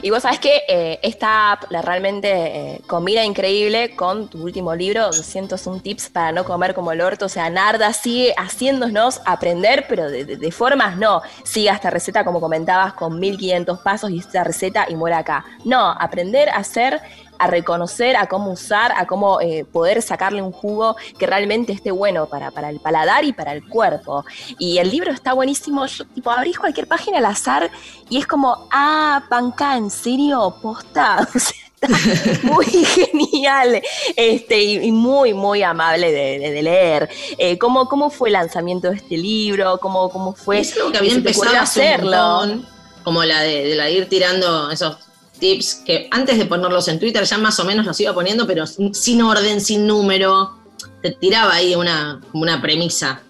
Y 0.00 0.10
vos 0.10 0.22
sabés 0.22 0.38
que 0.38 0.62
eh, 0.68 1.00
esta 1.02 1.50
app 1.50 1.64
la 1.72 1.82
realmente 1.82 2.28
eh, 2.30 2.82
combina 2.86 3.24
increíble 3.24 3.96
con 3.96 4.28
tu 4.28 4.44
último 4.44 4.76
libro, 4.76 5.06
201 5.06 5.80
tips 5.80 6.10
para 6.10 6.30
no 6.30 6.44
comer 6.44 6.72
como 6.72 6.92
el 6.92 7.00
orto. 7.00 7.26
O 7.26 7.28
sea, 7.28 7.50
Narda 7.50 7.92
sigue 7.92 8.32
haciéndonos 8.38 9.20
aprender, 9.26 9.86
pero 9.88 10.08
de, 10.08 10.52
formas 10.52 10.96
no. 10.96 11.22
Siga 11.42 11.74
esta 11.74 11.90
receta, 11.90 12.24
como 12.24 12.40
comentabas, 12.40 12.92
con 12.92 13.18
1500 13.18 13.80
pasos 13.80 14.08
y 14.12 14.20
esta 14.20 14.44
receta 14.44 14.86
y 14.88 14.94
muere 14.94 15.16
acá. 15.16 15.44
No, 15.64 15.90
aprender 15.90 16.48
a 16.50 16.58
hacer 16.58 17.00
a 17.40 17.46
reconocer, 17.46 18.16
a 18.16 18.26
cómo 18.26 18.52
usar, 18.52 18.92
a 18.94 19.06
cómo 19.06 19.40
eh, 19.40 19.64
poder 19.64 20.02
sacarle 20.02 20.42
un 20.42 20.52
jugo 20.52 20.94
que 21.18 21.26
realmente 21.26 21.72
esté 21.72 21.90
bueno 21.90 22.26
para, 22.26 22.50
para, 22.50 22.68
el 22.68 22.80
paladar 22.80 23.24
y 23.24 23.32
para 23.32 23.54
el 23.54 23.66
cuerpo. 23.66 24.26
Y 24.58 24.76
el 24.76 24.90
libro 24.90 25.10
está 25.10 25.32
buenísimo, 25.32 25.86
yo 25.86 26.04
tipo 26.04 26.30
abrís 26.30 26.58
cualquier 26.58 26.86
página 26.86 27.16
al 27.16 27.24
azar 27.24 27.70
y 28.10 28.18
es 28.18 28.26
como, 28.26 28.68
ah, 28.70 29.24
panca, 29.30 29.78
¿en 29.78 29.90
serio? 29.90 30.54
¿Posta? 30.60 31.26
muy 32.42 32.66
genial 32.66 33.80
este, 34.14 34.62
y, 34.62 34.92
muy, 34.92 35.32
muy 35.32 35.62
amable 35.62 36.12
de, 36.12 36.62
leer. 36.62 37.08
Eh, 37.38 37.56
¿cómo, 37.56 37.88
¿Cómo 37.88 38.10
fue 38.10 38.28
el 38.28 38.34
lanzamiento 38.34 38.90
de 38.90 38.96
este 38.96 39.16
libro? 39.16 39.78
¿Cómo, 39.78 40.10
cómo 40.10 40.34
fue? 40.34 40.60
Es 40.60 40.74
que 40.74 40.98
había 40.98 41.14
empezado 41.14 41.56
a 41.56 41.62
hacerlo. 41.62 42.62
como 43.02 43.24
la 43.24 43.40
de, 43.40 43.64
de, 43.64 43.74
la 43.76 43.88
ir 43.88 44.10
tirando 44.10 44.70
esos 44.70 45.09
tips 45.40 45.82
que 45.84 46.08
antes 46.10 46.38
de 46.38 46.46
ponerlos 46.46 46.86
en 46.88 47.00
Twitter 47.00 47.24
ya 47.24 47.38
más 47.38 47.58
o 47.58 47.64
menos 47.64 47.84
los 47.86 47.98
iba 48.00 48.14
poniendo, 48.14 48.46
pero 48.46 48.64
sin 48.66 49.22
orden, 49.22 49.60
sin 49.60 49.86
número. 49.86 50.56
Te 51.02 51.10
tiraba 51.12 51.54
ahí 51.54 51.74
una, 51.74 52.20
una 52.32 52.60
premisa 52.60 53.22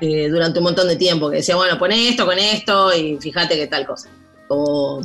eh, 0.00 0.28
durante 0.28 0.58
un 0.58 0.64
montón 0.64 0.88
de 0.88 0.96
tiempo 0.96 1.30
que 1.30 1.36
decía, 1.36 1.56
bueno, 1.56 1.78
pone 1.78 2.08
esto 2.08 2.26
con 2.26 2.38
esto 2.38 2.94
y 2.94 3.18
fíjate 3.18 3.56
que 3.56 3.66
tal 3.66 3.86
cosa. 3.86 4.10
O 4.48 5.00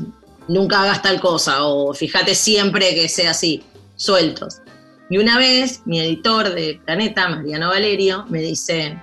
nunca 0.48 0.82
hagas 0.82 1.02
tal 1.02 1.22
cosa, 1.22 1.64
o 1.64 1.94
fíjate 1.94 2.36
siempre 2.36 2.94
que 2.96 3.08
sea 3.08 3.32
así, 3.32 3.64
sueltos. 3.96 4.62
Y 5.10 5.18
una 5.18 5.38
vez 5.38 5.82
mi 5.86 6.00
editor 6.00 6.54
de 6.54 6.82
Planeta, 6.86 7.30
Mariano 7.30 7.70
Valerio, 7.70 8.26
me 8.30 8.42
dice, 8.42 9.00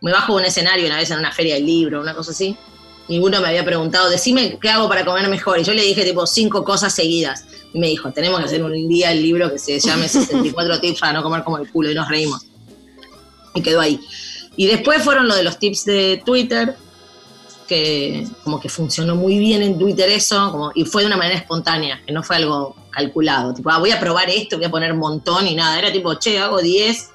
me 0.00 0.12
bajo 0.12 0.34
un 0.34 0.44
escenario 0.44 0.86
una 0.86 0.98
vez 0.98 1.10
en 1.10 1.18
una 1.18 1.32
feria 1.32 1.54
del 1.54 1.66
libro, 1.66 2.00
una 2.00 2.14
cosa 2.14 2.30
así, 2.30 2.56
ninguno 3.10 3.40
me 3.40 3.48
había 3.48 3.64
preguntado, 3.64 4.08
decime 4.08 4.56
qué 4.62 4.70
hago 4.70 4.88
para 4.88 5.04
comer 5.04 5.28
mejor. 5.28 5.58
Y 5.58 5.64
yo 5.64 5.74
le 5.74 5.82
dije 5.82 6.04
tipo 6.04 6.26
cinco 6.26 6.64
cosas 6.64 6.94
seguidas. 6.94 7.44
Y 7.74 7.78
me 7.78 7.88
dijo, 7.88 8.10
tenemos 8.12 8.38
que 8.38 8.46
hacer 8.46 8.62
un 8.62 8.88
día 8.88 9.12
el 9.12 9.20
libro 9.20 9.50
que 9.50 9.58
se 9.58 9.78
llame 9.80 10.08
64 10.08 10.80
tips 10.80 11.00
para 11.00 11.12
no 11.14 11.22
comer 11.22 11.42
como 11.42 11.58
el 11.58 11.68
culo. 11.70 11.90
Y 11.90 11.94
nos 11.94 12.08
reímos. 12.08 12.46
Y 13.54 13.62
quedó 13.62 13.80
ahí. 13.80 14.00
Y 14.56 14.66
después 14.66 15.02
fueron 15.02 15.26
lo 15.26 15.34
de 15.34 15.42
los 15.42 15.58
tips 15.58 15.84
de 15.84 16.22
Twitter, 16.24 16.76
que 17.66 18.26
como 18.44 18.60
que 18.60 18.68
funcionó 18.68 19.16
muy 19.16 19.38
bien 19.38 19.62
en 19.62 19.78
Twitter 19.78 20.08
eso, 20.08 20.50
como, 20.52 20.72
y 20.74 20.84
fue 20.84 21.02
de 21.02 21.06
una 21.06 21.16
manera 21.16 21.36
espontánea, 21.36 22.00
que 22.06 22.12
no 22.12 22.22
fue 22.22 22.36
algo 22.36 22.76
calculado. 22.90 23.54
Tipo, 23.54 23.70
ah, 23.70 23.78
voy 23.78 23.90
a 23.90 23.98
probar 23.98 24.30
esto, 24.30 24.56
voy 24.56 24.66
a 24.66 24.70
poner 24.70 24.94
montón 24.94 25.48
y 25.48 25.56
nada. 25.56 25.78
Era 25.78 25.92
tipo, 25.92 26.14
che, 26.14 26.38
hago 26.38 26.60
10 26.60 27.10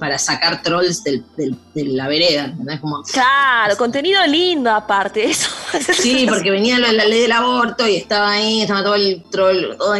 para 0.00 0.18
sacar 0.18 0.62
trolls 0.62 1.04
de 1.04 1.54
la 1.74 2.08
vereda. 2.08 2.52
Como, 2.80 3.02
claro, 3.02 3.76
contenido 3.76 4.26
lindo 4.26 4.70
aparte, 4.70 5.24
eso. 5.30 5.50
Sí, 5.92 6.26
porque 6.28 6.50
venía 6.50 6.78
la, 6.78 6.92
ley 6.92 7.20
del 7.20 7.32
aborto 7.32 7.86
y 7.86 7.96
estaba 7.96 8.32
ahí, 8.32 8.62
estaba 8.62 8.82
todo 8.82 8.94
el 8.94 9.22
troll, 9.30 9.76
todo 9.76 9.94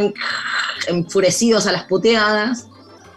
enfurecidos 0.88 1.66
a 1.66 1.72
las 1.72 1.84
puteadas. 1.84 2.66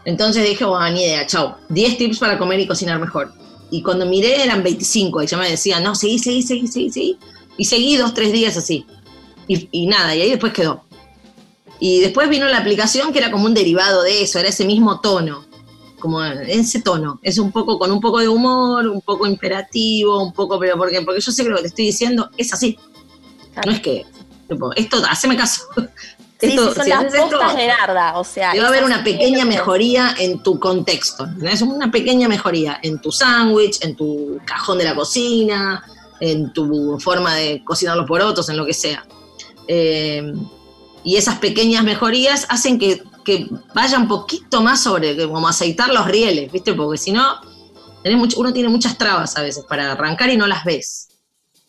Entonces 0.05 0.47
dije, 0.47 0.65
bueno, 0.65 0.91
ni 0.91 1.05
idea, 1.05 1.25
chao. 1.25 1.57
10 1.69 1.97
tips 1.97 2.19
para 2.19 2.37
comer 2.37 2.59
y 2.59 2.67
cocinar 2.67 2.99
mejor. 2.99 3.33
Y 3.71 3.81
cuando 3.81 4.05
miré 4.05 4.43
eran 4.43 4.61
25 4.61 5.23
y 5.23 5.27
ya 5.27 5.37
me 5.37 5.49
decían, 5.49 5.83
no, 5.83 5.95
seguí, 5.95 6.19
seguí, 6.19 6.43
seguí, 6.43 6.67
seguí, 6.67 6.91
seguí. 6.91 7.19
Y 7.57 7.65
seguí 7.65 7.95
dos, 7.95 8.13
tres 8.13 8.33
días 8.33 8.57
así. 8.57 8.85
Y, 9.47 9.69
y 9.71 9.87
nada, 9.87 10.13
y 10.13 10.21
ahí 10.21 10.29
después 10.29 10.51
quedó. 10.51 10.83
Y 11.79 12.01
después 12.01 12.29
vino 12.29 12.47
la 12.49 12.57
aplicación 12.57 13.13
que 13.13 13.19
era 13.19 13.31
como 13.31 13.45
un 13.45 13.53
derivado 13.53 14.03
de 14.03 14.21
eso, 14.21 14.37
era 14.37 14.49
ese 14.49 14.65
mismo 14.65 14.99
tono 14.99 15.52
como 16.03 16.21
en 16.21 16.49
ese 16.49 16.81
tono. 16.81 17.17
Es 17.23 17.37
un 17.37 17.49
poco 17.49 17.79
con 17.79 17.89
un 17.89 18.01
poco 18.01 18.19
de 18.19 18.27
humor, 18.27 18.85
un 18.89 18.99
poco 18.99 19.25
imperativo, 19.25 20.21
un 20.21 20.33
poco, 20.33 20.59
pero 20.59 20.77
porque, 20.77 21.01
porque 21.01 21.21
yo 21.21 21.31
sé 21.31 21.43
que 21.45 21.49
lo 21.49 21.55
que 21.55 21.61
te 21.61 21.67
estoy 21.69 21.85
diciendo 21.85 22.29
es 22.35 22.51
así. 22.51 22.77
No 23.65 23.71
es 23.71 23.79
que, 23.79 24.05
esto, 24.75 25.01
haceme 25.09 25.37
caso. 25.37 25.63
Sí, 26.41 26.57
son 26.57 26.89
las 26.89 27.05
postas 27.05 27.55
de 27.55 27.67
Narda, 27.67 28.17
o 28.17 28.23
sea. 28.25 28.53
va 28.53 28.65
a 28.65 28.67
haber 28.67 28.83
una 28.83 29.01
pequeña 29.01 29.45
mejoría 29.45 30.13
en 30.19 30.43
tu 30.43 30.59
contexto, 30.59 31.25
es 31.41 31.61
una 31.61 31.89
pequeña 31.89 32.27
mejoría 32.27 32.79
en 32.83 32.99
tu 32.99 33.13
sándwich, 33.13 33.77
en 33.81 33.95
tu 33.95 34.41
cajón 34.43 34.77
de 34.79 34.83
la 34.83 34.93
cocina, 34.93 35.81
en 36.19 36.51
tu 36.51 36.99
forma 36.99 37.35
de 37.35 37.63
cocinar 37.63 37.95
los 37.95 38.05
porotos, 38.05 38.49
en 38.49 38.57
lo 38.57 38.65
que 38.65 38.73
sea. 38.73 39.05
Eh, 39.69 40.33
y 41.05 41.15
esas 41.15 41.39
pequeñas 41.39 41.85
mejorías 41.85 42.45
hacen 42.49 42.77
que 42.77 43.01
que 43.23 43.47
vaya 43.73 43.97
un 43.97 44.07
poquito 44.07 44.61
más 44.61 44.81
sobre, 44.81 45.15
como 45.27 45.47
aceitar 45.47 45.93
los 45.93 46.05
rieles, 46.05 46.51
¿viste? 46.51 46.73
Porque 46.73 46.97
si 46.97 47.11
no, 47.11 47.39
uno 48.37 48.53
tiene 48.53 48.69
muchas 48.69 48.97
trabas 48.97 49.37
a 49.37 49.41
veces 49.41 49.63
para 49.67 49.91
arrancar 49.93 50.29
y 50.29 50.37
no 50.37 50.47
las 50.47 50.63
ves. 50.65 51.09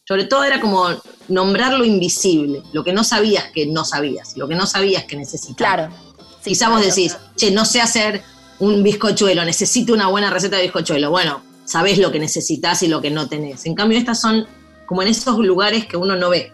Sobre 0.06 0.24
todo 0.24 0.44
era 0.44 0.60
como 0.60 0.88
nombrar 1.28 1.72
lo 1.74 1.84
invisible, 1.84 2.62
lo 2.72 2.84
que 2.84 2.92
no 2.92 3.04
sabías 3.04 3.44
que 3.54 3.66
no 3.66 3.84
sabías, 3.84 4.36
lo 4.36 4.46
que 4.46 4.54
no 4.54 4.66
sabías 4.66 5.04
que 5.04 5.16
necesitabas. 5.16 5.56
Claro. 5.56 5.94
Quizás 6.42 6.68
vos 6.68 6.84
decís, 6.84 7.16
che, 7.36 7.50
no 7.50 7.64
sé 7.64 7.80
hacer 7.80 8.22
un 8.58 8.82
bizcochuelo, 8.82 9.44
necesito 9.44 9.94
una 9.94 10.08
buena 10.08 10.28
receta 10.28 10.56
de 10.56 10.64
bizcochuelo. 10.64 11.10
Bueno, 11.10 11.42
sabés 11.64 11.98
lo 11.98 12.12
que 12.12 12.18
necesitas 12.18 12.82
y 12.82 12.88
lo 12.88 13.00
que 13.00 13.10
no 13.10 13.28
tenés. 13.28 13.64
En 13.64 13.74
cambio, 13.74 13.96
estas 13.96 14.20
son 14.20 14.46
como 14.84 15.00
en 15.02 15.08
esos 15.08 15.38
lugares 15.38 15.86
que 15.86 15.96
uno 15.96 16.16
no 16.16 16.28
ve. 16.28 16.52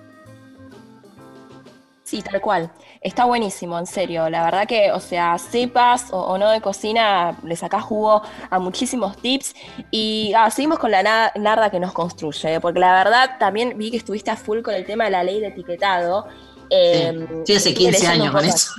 Sí, 2.05 2.23
tal 2.23 2.41
cual. 2.41 2.73
Está 3.03 3.25
buenísimo, 3.25 3.79
en 3.79 3.87
serio. 3.87 4.29
La 4.29 4.45
verdad 4.45 4.67
que, 4.69 4.93
o 4.93 5.01
sea, 5.01 5.39
sepas 5.39 6.09
o, 6.11 6.37
no 6.37 6.51
de 6.51 6.61
cocina, 6.61 7.39
le 7.43 7.57
sacás 7.57 7.83
jugo 7.83 8.21
a 8.51 8.59
muchísimos 8.59 9.17
tips. 9.17 9.55
Y 9.91 10.35
ah, 10.37 10.51
seguimos 10.51 10.79
con 10.79 10.91
la 10.91 11.33
narda 11.35 11.71
que 11.71 11.81
nos 11.81 11.93
construye, 11.93 12.61
porque 12.61 12.79
la 12.79 12.93
verdad 12.93 13.39
también 13.39 13.79
vi 13.79 13.91
que 13.91 13.97
estuviste 13.97 14.31
a 14.31 14.37
full 14.37 14.61
con 14.61 14.75
el 14.75 14.85
tema 14.85 15.05
de 15.05 15.11
la 15.13 15.25
ley 15.25 15.41
de 15.41 15.47
etiquetado. 15.47 16.29
Eh, 16.69 17.43
sí, 17.47 17.55
hace 17.55 17.73
15 17.73 18.07
años 18.07 18.35
con 18.35 18.45
eso. 18.45 18.71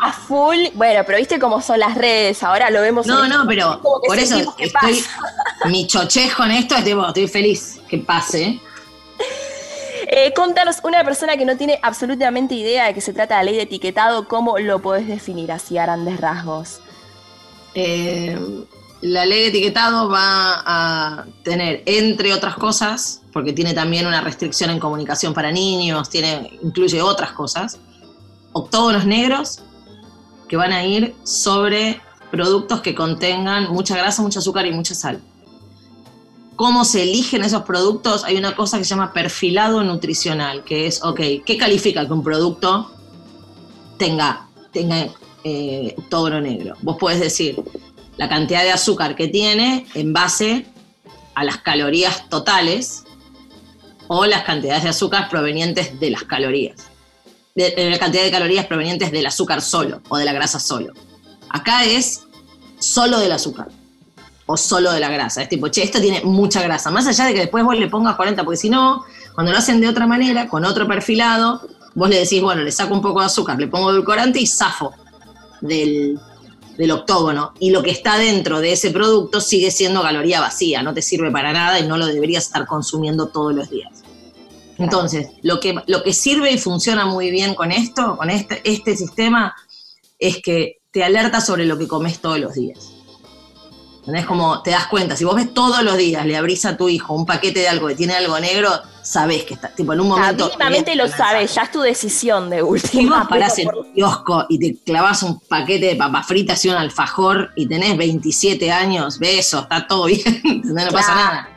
A 0.00 0.12
full, 0.12 0.58
bueno, 0.74 1.04
pero 1.06 1.18
viste 1.18 1.38
cómo 1.38 1.62
son 1.62 1.78
las 1.78 1.94
redes, 1.94 2.42
ahora 2.42 2.68
lo 2.68 2.80
vemos. 2.80 3.06
No, 3.06 3.28
no, 3.28 3.46
pero 3.46 3.80
por 3.80 4.18
eso 4.18 4.38
estoy, 4.58 5.04
mi 5.66 5.86
chochejo 5.86 6.42
en 6.44 6.50
esto, 6.50 6.74
estoy 6.74 7.28
feliz 7.28 7.78
que 7.88 7.98
pase. 7.98 8.60
Eh, 10.24 10.32
contanos, 10.34 10.76
una 10.84 11.02
persona 11.02 11.36
que 11.36 11.44
no 11.44 11.56
tiene 11.56 11.80
absolutamente 11.82 12.54
idea 12.54 12.86
de 12.86 12.94
que 12.94 13.00
se 13.00 13.12
trata 13.12 13.38
de 13.38 13.44
ley 13.44 13.56
de 13.56 13.62
etiquetado, 13.62 14.28
¿cómo 14.28 14.56
lo 14.56 14.80
podés 14.80 15.08
definir 15.08 15.50
así 15.50 15.78
a 15.78 15.82
grandes 15.82 16.20
rasgos? 16.20 16.78
Eh, 17.74 18.38
la 19.00 19.26
ley 19.26 19.40
de 19.40 19.46
etiquetado 19.48 20.08
va 20.08 20.62
a 20.64 21.26
tener, 21.42 21.82
entre 21.86 22.32
otras 22.32 22.54
cosas, 22.54 23.22
porque 23.32 23.52
tiene 23.52 23.74
también 23.74 24.06
una 24.06 24.20
restricción 24.20 24.70
en 24.70 24.78
comunicación 24.78 25.34
para 25.34 25.50
niños, 25.50 26.08
tiene, 26.08 26.56
incluye 26.62 27.02
otras 27.02 27.32
cosas, 27.32 27.80
octógonos 28.52 29.04
negros 29.04 29.64
que 30.46 30.56
van 30.56 30.72
a 30.72 30.84
ir 30.84 31.16
sobre 31.24 32.00
productos 32.30 32.80
que 32.80 32.94
contengan 32.94 33.72
mucha 33.72 33.96
grasa, 33.96 34.22
mucho 34.22 34.38
azúcar 34.38 34.66
y 34.66 34.70
mucha 34.70 34.94
sal 34.94 35.20
cómo 36.62 36.84
se 36.84 37.02
eligen 37.02 37.42
esos 37.42 37.62
productos, 37.62 38.22
hay 38.22 38.36
una 38.36 38.54
cosa 38.54 38.78
que 38.78 38.84
se 38.84 38.90
llama 38.90 39.12
perfilado 39.12 39.82
nutricional, 39.82 40.62
que 40.62 40.86
es, 40.86 41.02
ok, 41.02 41.18
¿qué 41.44 41.56
califica 41.58 42.06
que 42.06 42.12
un 42.12 42.22
producto 42.22 42.88
tenga, 43.98 44.46
tenga 44.70 45.08
eh, 45.42 45.96
todo 46.08 46.30
lo 46.30 46.40
negro? 46.40 46.76
Vos 46.82 46.98
podés 47.00 47.18
decir 47.18 47.60
la 48.16 48.28
cantidad 48.28 48.62
de 48.62 48.70
azúcar 48.70 49.16
que 49.16 49.26
tiene 49.26 49.88
en 49.94 50.12
base 50.12 50.66
a 51.34 51.42
las 51.42 51.58
calorías 51.58 52.28
totales 52.28 53.06
o 54.06 54.24
las 54.26 54.44
cantidades 54.44 54.84
de 54.84 54.90
azúcar 54.90 55.28
provenientes 55.28 55.98
de 55.98 56.10
las 56.10 56.22
calorías. 56.22 56.76
De, 57.56 57.90
la 57.90 57.98
cantidad 57.98 58.22
de 58.22 58.30
calorías 58.30 58.66
provenientes 58.66 59.10
del 59.10 59.26
azúcar 59.26 59.62
solo 59.62 60.00
o 60.08 60.16
de 60.16 60.24
la 60.24 60.32
grasa 60.32 60.60
solo. 60.60 60.92
Acá 61.48 61.84
es 61.86 62.22
solo 62.78 63.18
del 63.18 63.32
azúcar 63.32 63.81
o 64.52 64.56
solo 64.58 64.92
de 64.92 65.00
la 65.00 65.08
grasa. 65.08 65.40
Es 65.40 65.48
tipo, 65.48 65.68
che, 65.68 65.82
esto 65.82 65.98
tiene 65.98 66.20
mucha 66.24 66.60
grasa. 66.60 66.90
Más 66.90 67.06
allá 67.06 67.24
de 67.24 67.32
que 67.32 67.40
después 67.40 67.64
vos 67.64 67.74
le 67.74 67.88
pongas 67.88 68.16
40, 68.16 68.44
porque 68.44 68.58
si 68.58 68.68
no, 68.68 69.02
cuando 69.34 69.50
lo 69.50 69.56
hacen 69.56 69.80
de 69.80 69.88
otra 69.88 70.06
manera, 70.06 70.46
con 70.46 70.66
otro 70.66 70.86
perfilado, 70.86 71.62
vos 71.94 72.10
le 72.10 72.18
decís, 72.18 72.42
bueno, 72.42 72.62
le 72.62 72.70
saco 72.70 72.92
un 72.92 73.00
poco 73.00 73.20
de 73.20 73.26
azúcar, 73.26 73.58
le 73.58 73.66
pongo 73.66 73.90
edulcorante 73.90 74.38
y 74.40 74.46
zafo 74.46 74.92
del, 75.62 76.20
del 76.76 76.90
octógono. 76.90 77.54
Y 77.60 77.70
lo 77.70 77.82
que 77.82 77.92
está 77.92 78.18
dentro 78.18 78.60
de 78.60 78.72
ese 78.72 78.90
producto 78.90 79.40
sigue 79.40 79.70
siendo 79.70 80.02
caloría 80.02 80.40
vacía, 80.40 80.82
no 80.82 80.92
te 80.92 81.00
sirve 81.00 81.30
para 81.30 81.54
nada 81.54 81.80
y 81.80 81.86
no 81.86 81.96
lo 81.96 82.06
deberías 82.06 82.44
estar 82.44 82.66
consumiendo 82.66 83.28
todos 83.28 83.54
los 83.54 83.70
días. 83.70 84.02
Entonces, 84.76 85.28
lo 85.40 85.60
que, 85.60 85.76
lo 85.86 86.02
que 86.02 86.12
sirve 86.12 86.52
y 86.52 86.58
funciona 86.58 87.06
muy 87.06 87.30
bien 87.30 87.54
con 87.54 87.72
esto, 87.72 88.18
con 88.18 88.28
este, 88.28 88.60
este 88.64 88.98
sistema, 88.98 89.54
es 90.18 90.42
que 90.42 90.82
te 90.90 91.04
alerta 91.04 91.40
sobre 91.40 91.64
lo 91.64 91.78
que 91.78 91.88
comes 91.88 92.18
todos 92.18 92.38
los 92.38 92.52
días 92.52 92.91
Es 94.06 94.26
como 94.26 94.62
te 94.62 94.72
das 94.72 94.88
cuenta, 94.88 95.14
si 95.14 95.24
vos 95.24 95.36
ves 95.36 95.54
todos 95.54 95.82
los 95.84 95.96
días, 95.96 96.26
le 96.26 96.36
abrís 96.36 96.64
a 96.64 96.76
tu 96.76 96.88
hijo 96.88 97.14
un 97.14 97.24
paquete 97.24 97.60
de 97.60 97.68
algo 97.68 97.86
que 97.86 97.94
tiene 97.94 98.14
algo 98.14 98.38
negro, 98.40 98.68
sabés 99.00 99.44
que 99.44 99.54
está, 99.54 99.68
tipo 99.68 99.92
en 99.92 100.00
un 100.00 100.08
momento. 100.08 100.46
Mínimamente 100.46 100.96
lo 100.96 101.06
sabes, 101.06 101.54
ya 101.54 101.62
es 101.62 101.70
tu 101.70 101.80
decisión 101.80 102.50
de 102.50 102.64
última. 102.64 102.90
Si 102.90 103.06
vos 103.06 103.28
parás 103.28 103.58
en 103.60 103.68
un 103.68 103.92
kiosco 103.94 104.46
y 104.48 104.58
te 104.58 104.82
clavas 104.82 105.22
un 105.22 105.38
paquete 105.38 105.86
de 105.86 105.96
papas 105.96 106.26
fritas 106.26 106.64
y 106.64 106.68
un 106.68 106.74
alfajor 106.74 107.52
y 107.54 107.66
tenés 107.66 107.96
27 107.96 108.72
años, 108.72 109.20
besos, 109.20 109.62
está 109.62 109.86
todo 109.86 110.06
bien, 110.06 110.42
no 110.64 110.90
pasa 110.90 111.14
nada. 111.14 111.48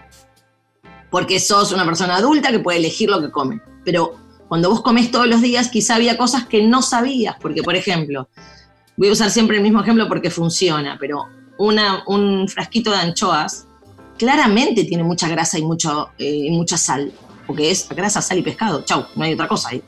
Porque 1.10 1.40
sos 1.40 1.72
una 1.72 1.86
persona 1.86 2.18
adulta 2.18 2.52
que 2.52 2.60
puede 2.60 2.78
elegir 2.78 3.10
lo 3.10 3.22
que 3.22 3.32
come. 3.32 3.60
Pero 3.84 4.18
cuando 4.48 4.70
vos 4.70 4.82
comés 4.82 5.10
todos 5.10 5.28
los 5.28 5.42
días, 5.42 5.70
quizá 5.70 5.96
había 5.96 6.16
cosas 6.16 6.46
que 6.46 6.62
no 6.62 6.84
sabías, 6.84 7.38
porque 7.42 7.64
por 7.64 7.75
ejemplo, 7.75 8.30
voy 8.98 9.10
a 9.10 9.14
usar 9.14 9.32
siempre 9.32 9.58
el 9.58 9.64
mismo 9.64 9.82
ejemplo 9.82 10.08
porque 10.08 10.30
funciona, 10.30 10.98
pero 11.00 11.28
un 11.58 12.48
frasquito 12.48 12.92
de 12.92 12.98
anchoas 12.98 13.68
claramente 14.18 14.84
tiene 14.84 15.04
mucha 15.04 15.28
grasa 15.28 15.58
y, 15.60 15.64
mucho, 15.64 16.10
eh, 16.18 16.50
mucha 16.52 16.78
sal, 16.78 17.12
porque 17.46 17.72
es 17.72 17.88
grasa, 17.90 18.22
sal 18.22 18.38
y 18.38 18.42
pescado, 18.42 18.84
chau, 18.84 19.06
no 19.16 19.24
hay 19.24 19.34
otra 19.34 19.48
cosa 19.48 19.70
ahí. 19.70 19.84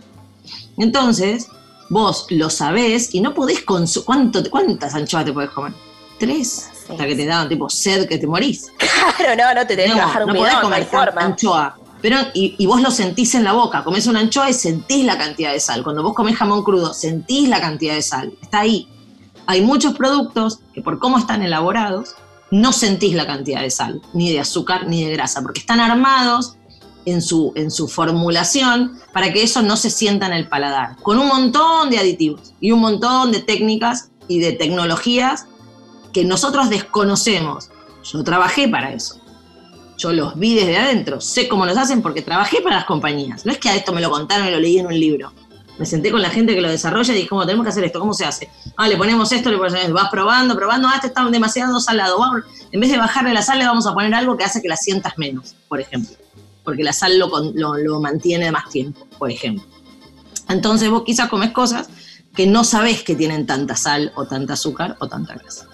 Entonces, 0.77 1.47
vos 1.89 2.27
lo 2.29 2.49
sabés 2.49 3.13
y 3.13 3.21
no 3.21 3.33
podés 3.33 3.61
consumir, 3.61 4.49
¿cuántas 4.49 4.93
anchoas 4.95 5.25
te 5.25 5.33
podés 5.33 5.49
comer? 5.51 5.73
Tres, 6.19 6.69
hasta 6.89 7.05
que 7.05 7.15
te 7.15 7.25
dan 7.25 7.47
tipo 7.47 7.69
sed 7.69 8.07
que 8.07 8.17
te 8.17 8.27
morís. 8.27 8.71
Claro, 9.17 9.35
no, 9.35 9.61
no 9.61 9.67
te 9.67 9.75
tenés 9.75 9.93
que 9.93 9.99
bajar 9.99 10.23
un 10.23 10.29
no 10.29 10.35
podés 10.35 10.55
comer 10.55 10.87
anchoa. 11.17 11.77
Pero, 12.01 12.17
y, 12.33 12.55
y, 12.59 12.65
vos 12.67 12.81
lo 12.81 12.91
sentís 12.91 13.33
en 13.33 13.43
la 13.43 13.53
boca, 13.53 13.83
comés 13.83 14.05
una 14.05 14.19
anchoa 14.19 14.49
y 14.49 14.53
sentís 14.53 15.03
la 15.03 15.17
cantidad 15.17 15.51
de 15.51 15.59
sal. 15.59 15.83
Cuando 15.83 16.03
vos 16.03 16.13
comés 16.13 16.35
jamón 16.35 16.63
crudo, 16.63 16.93
sentís 16.93 17.49
la 17.49 17.59
cantidad 17.59 17.95
de 17.95 18.03
sal. 18.03 18.33
Está 18.41 18.59
ahí 18.59 18.87
hay 19.47 19.61
muchos 19.61 19.95
productos 19.95 20.59
que 20.73 20.81
por 20.81 20.99
cómo 20.99 21.17
están 21.17 21.41
elaborados, 21.41 22.15
no 22.51 22.73
sentís 22.73 23.15
la 23.15 23.25
cantidad 23.25 23.61
de 23.61 23.71
sal, 23.71 24.01
ni 24.13 24.31
de 24.31 24.41
azúcar, 24.41 24.87
ni 24.87 25.05
de 25.05 25.13
grasa, 25.13 25.41
porque 25.41 25.61
están 25.61 25.79
armados 25.79 26.57
en 27.05 27.21
su, 27.21 27.53
en 27.55 27.71
su 27.71 27.87
formulación 27.87 28.99
para 29.13 29.31
que 29.31 29.43
eso 29.43 29.61
no 29.61 29.77
se 29.77 29.89
sienta 29.89 30.27
en 30.27 30.33
el 30.33 30.49
paladar, 30.49 30.97
con 30.97 31.17
un 31.17 31.27
montón 31.27 31.89
de 31.89 31.97
aditivos 31.97 32.53
y 32.59 32.71
un 32.71 32.81
montón 32.81 33.31
de 33.31 33.39
técnicas 33.39 34.11
y 34.27 34.39
de 34.39 34.51
tecnologías 34.51 35.47
que 36.11 36.25
nosotros 36.25 36.69
desconocemos. 36.69 37.69
Yo 38.03 38.23
trabajé 38.23 38.67
para 38.67 38.91
eso. 38.91 39.21
Yo 39.97 40.11
los 40.11 40.37
vi 40.37 40.55
desde 40.55 40.77
adentro, 40.77 41.21
sé 41.21 41.47
cómo 41.47 41.65
los 41.65 41.77
hacen 41.77 42.01
porque 42.01 42.21
trabajé 42.21 42.61
para 42.61 42.75
las 42.75 42.85
compañías. 42.85 43.45
No 43.45 43.51
es 43.53 43.57
que 43.57 43.69
a 43.69 43.75
esto 43.75 43.93
me 43.93 44.01
lo 44.01 44.11
contaron 44.11 44.47
y 44.47 44.51
lo 44.51 44.59
leí 44.59 44.77
en 44.77 44.87
un 44.87 44.99
libro 44.99 45.31
me 45.77 45.85
senté 45.85 46.11
con 46.11 46.21
la 46.21 46.29
gente 46.29 46.55
que 46.55 46.61
lo 46.61 46.69
desarrolla 46.69 47.13
y 47.13 47.15
dije, 47.15 47.29
¿cómo 47.29 47.45
tenemos 47.45 47.63
que 47.63 47.69
hacer 47.69 47.83
esto? 47.83 47.99
¿Cómo 47.99 48.13
se 48.13 48.25
hace? 48.25 48.49
Ah, 48.75 48.87
le 48.87 48.97
ponemos 48.97 49.31
esto, 49.31 49.51
le 49.51 49.57
ponemos 49.57 49.91
vas 49.91 50.09
probando, 50.09 50.55
probando, 50.55 50.87
ah, 50.87 50.93
este 50.95 51.07
está 51.07 51.25
demasiado 51.25 51.79
salado. 51.79 52.17
en 52.71 52.79
vez 52.79 52.91
de 52.91 52.97
bajarle 52.97 53.33
la 53.33 53.41
sal, 53.41 53.59
le 53.59 53.65
vamos 53.65 53.85
a 53.85 53.93
poner 53.93 54.13
algo 54.13 54.37
que 54.37 54.43
hace 54.43 54.61
que 54.61 54.67
la 54.67 54.77
sientas 54.77 55.17
menos, 55.17 55.55
por 55.67 55.79
ejemplo. 55.79 56.15
Porque 56.63 56.83
la 56.83 56.93
sal 56.93 57.17
lo, 57.17 57.29
lo, 57.53 57.75
lo 57.77 57.99
mantiene 58.01 58.51
más 58.51 58.69
tiempo, 58.69 59.07
por 59.17 59.31
ejemplo. 59.31 59.65
Entonces 60.49 60.89
vos 60.89 61.03
quizás 61.05 61.29
comes 61.29 61.51
cosas 61.51 61.89
que 62.35 62.47
no 62.47 62.63
sabés 62.63 63.03
que 63.03 63.15
tienen 63.15 63.45
tanta 63.45 63.75
sal 63.75 64.11
o 64.15 64.25
tanta 64.25 64.53
azúcar 64.53 64.95
o 64.99 65.07
tanta 65.07 65.35
grasa. 65.35 65.67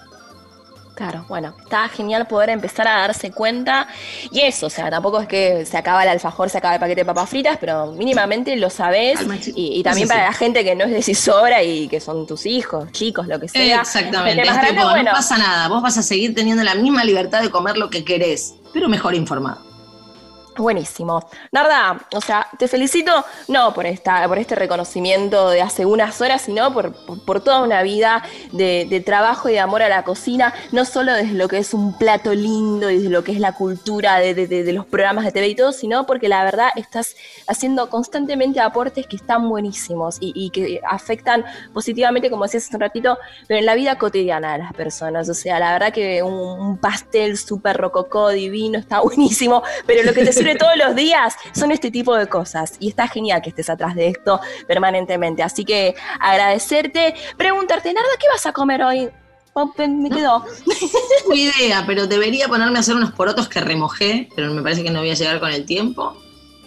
Claro, 0.94 1.24
bueno, 1.28 1.54
está 1.60 1.88
genial 1.88 2.26
poder 2.28 2.50
empezar 2.50 2.86
a 2.86 3.00
darse 3.00 3.32
cuenta. 3.32 3.88
Y 4.30 4.42
eso, 4.42 4.66
o 4.66 4.70
sea, 4.70 4.90
tampoco 4.90 5.20
es 5.20 5.26
que 5.26 5.66
se 5.66 5.76
acaba 5.76 6.04
el 6.04 6.08
alfajor, 6.08 6.50
se 6.50 6.58
acaba 6.58 6.74
el 6.74 6.80
paquete 6.80 7.00
de 7.00 7.04
papas 7.04 7.28
fritas, 7.28 7.58
pero 7.60 7.92
mínimamente 7.92 8.54
lo 8.56 8.70
sabés. 8.70 9.20
Y, 9.56 9.82
también 9.82 10.06
para 10.06 10.26
la 10.26 10.32
gente 10.32 10.62
que 10.62 10.76
no 10.76 10.84
es 10.84 10.92
decisora 10.92 11.62
y 11.62 11.88
que 11.88 11.98
son 11.98 12.26
tus 12.26 12.46
hijos, 12.46 12.92
chicos, 12.92 13.26
lo 13.26 13.40
que 13.40 13.48
sea. 13.48 13.80
Exactamente. 13.80 14.44
no 14.44 15.10
pasa 15.10 15.36
nada, 15.36 15.68
vos 15.68 15.82
vas 15.82 15.98
a 15.98 16.02
seguir 16.02 16.34
teniendo 16.34 16.62
la 16.62 16.76
misma 16.76 17.02
libertad 17.02 17.42
de 17.42 17.50
comer 17.50 17.76
lo 17.76 17.90
que 17.90 18.04
querés, 18.04 18.54
pero 18.72 18.88
mejor 18.88 19.14
informado. 19.14 19.73
Buenísimo. 20.56 21.28
Narda, 21.50 22.06
o 22.14 22.20
sea, 22.20 22.46
te 22.58 22.68
felicito 22.68 23.24
no 23.48 23.74
por, 23.74 23.86
esta, 23.86 24.28
por 24.28 24.38
este 24.38 24.54
reconocimiento 24.54 25.50
de 25.50 25.60
hace 25.60 25.84
unas 25.84 26.20
horas, 26.20 26.42
sino 26.42 26.72
por, 26.72 26.94
por, 27.24 27.40
toda 27.40 27.62
una 27.62 27.82
vida 27.82 28.22
de, 28.52 29.02
trabajo 29.04 29.48
y 29.48 29.54
de 29.54 29.60
amor 29.60 29.82
a 29.82 29.88
la 29.88 30.04
cocina, 30.04 30.54
no 30.70 30.84
solo 30.84 31.12
desde 31.12 31.34
lo 31.34 31.48
que 31.48 31.58
es 31.58 31.74
un 31.74 31.98
plato 31.98 32.32
lindo 32.34 32.88
y 32.88 32.98
desde 32.98 33.08
lo 33.08 33.24
que 33.24 33.32
es 33.32 33.40
la 33.40 33.52
cultura 33.52 34.20
de, 34.20 34.72
los 34.72 34.86
programas 34.86 35.24
de 35.24 35.32
TV 35.32 35.48
y 35.48 35.54
todo, 35.56 35.72
sino 35.72 36.06
porque 36.06 36.28
la 36.28 36.44
verdad 36.44 36.68
estás 36.76 37.16
haciendo 37.48 37.90
constantemente 37.90 38.60
aportes 38.60 39.08
que 39.08 39.16
están 39.16 39.48
buenísimos 39.48 40.18
y, 40.20 40.50
que 40.50 40.80
afectan 40.88 41.44
positivamente, 41.72 42.30
como 42.30 42.44
decías 42.44 42.66
hace 42.66 42.76
un 42.76 42.80
ratito, 42.80 43.18
pero 43.48 43.58
en 43.58 43.66
la 43.66 43.74
vida 43.74 43.98
cotidiana 43.98 44.52
de 44.52 44.58
las 44.58 44.72
personas. 44.72 45.28
O 45.28 45.34
sea, 45.34 45.58
la 45.58 45.72
verdad 45.72 45.92
que 45.92 46.22
un, 46.22 46.32
un 46.32 46.78
pastel 46.78 47.36
súper 47.36 47.76
rococó, 47.76 48.28
divino, 48.28 48.78
está 48.78 49.00
buenísimo, 49.02 49.64
pero 49.84 50.04
lo 50.04 50.14
que 50.14 50.24
te 50.24 50.32
todos 50.56 50.76
los 50.76 50.94
días 50.94 51.34
son 51.52 51.72
este 51.72 51.90
tipo 51.90 52.14
de 52.14 52.26
cosas. 52.26 52.76
Y 52.80 52.88
está 52.88 53.08
genial 53.08 53.42
que 53.42 53.50
estés 53.50 53.70
atrás 53.70 53.94
de 53.94 54.08
esto 54.08 54.40
permanentemente. 54.66 55.42
Así 55.42 55.64
que 55.64 55.94
agradecerte, 56.20 57.14
preguntarte, 57.36 57.92
Narda, 57.92 58.08
¿qué 58.20 58.28
vas 58.28 58.46
a 58.46 58.52
comer 58.52 58.82
hoy? 58.82 59.10
Oh, 59.54 59.72
me 59.78 60.10
quedó. 60.10 60.44
No 61.28 61.34
idea, 61.34 61.84
pero 61.86 62.06
debería 62.06 62.48
ponerme 62.48 62.78
a 62.78 62.80
hacer 62.80 62.96
unos 62.96 63.12
porotos 63.12 63.48
que 63.48 63.60
remojé, 63.60 64.28
pero 64.34 64.52
me 64.52 64.62
parece 64.62 64.82
que 64.82 64.90
no 64.90 65.00
voy 65.00 65.10
a 65.10 65.14
llegar 65.14 65.40
con 65.40 65.50
el 65.50 65.64
tiempo. 65.64 66.16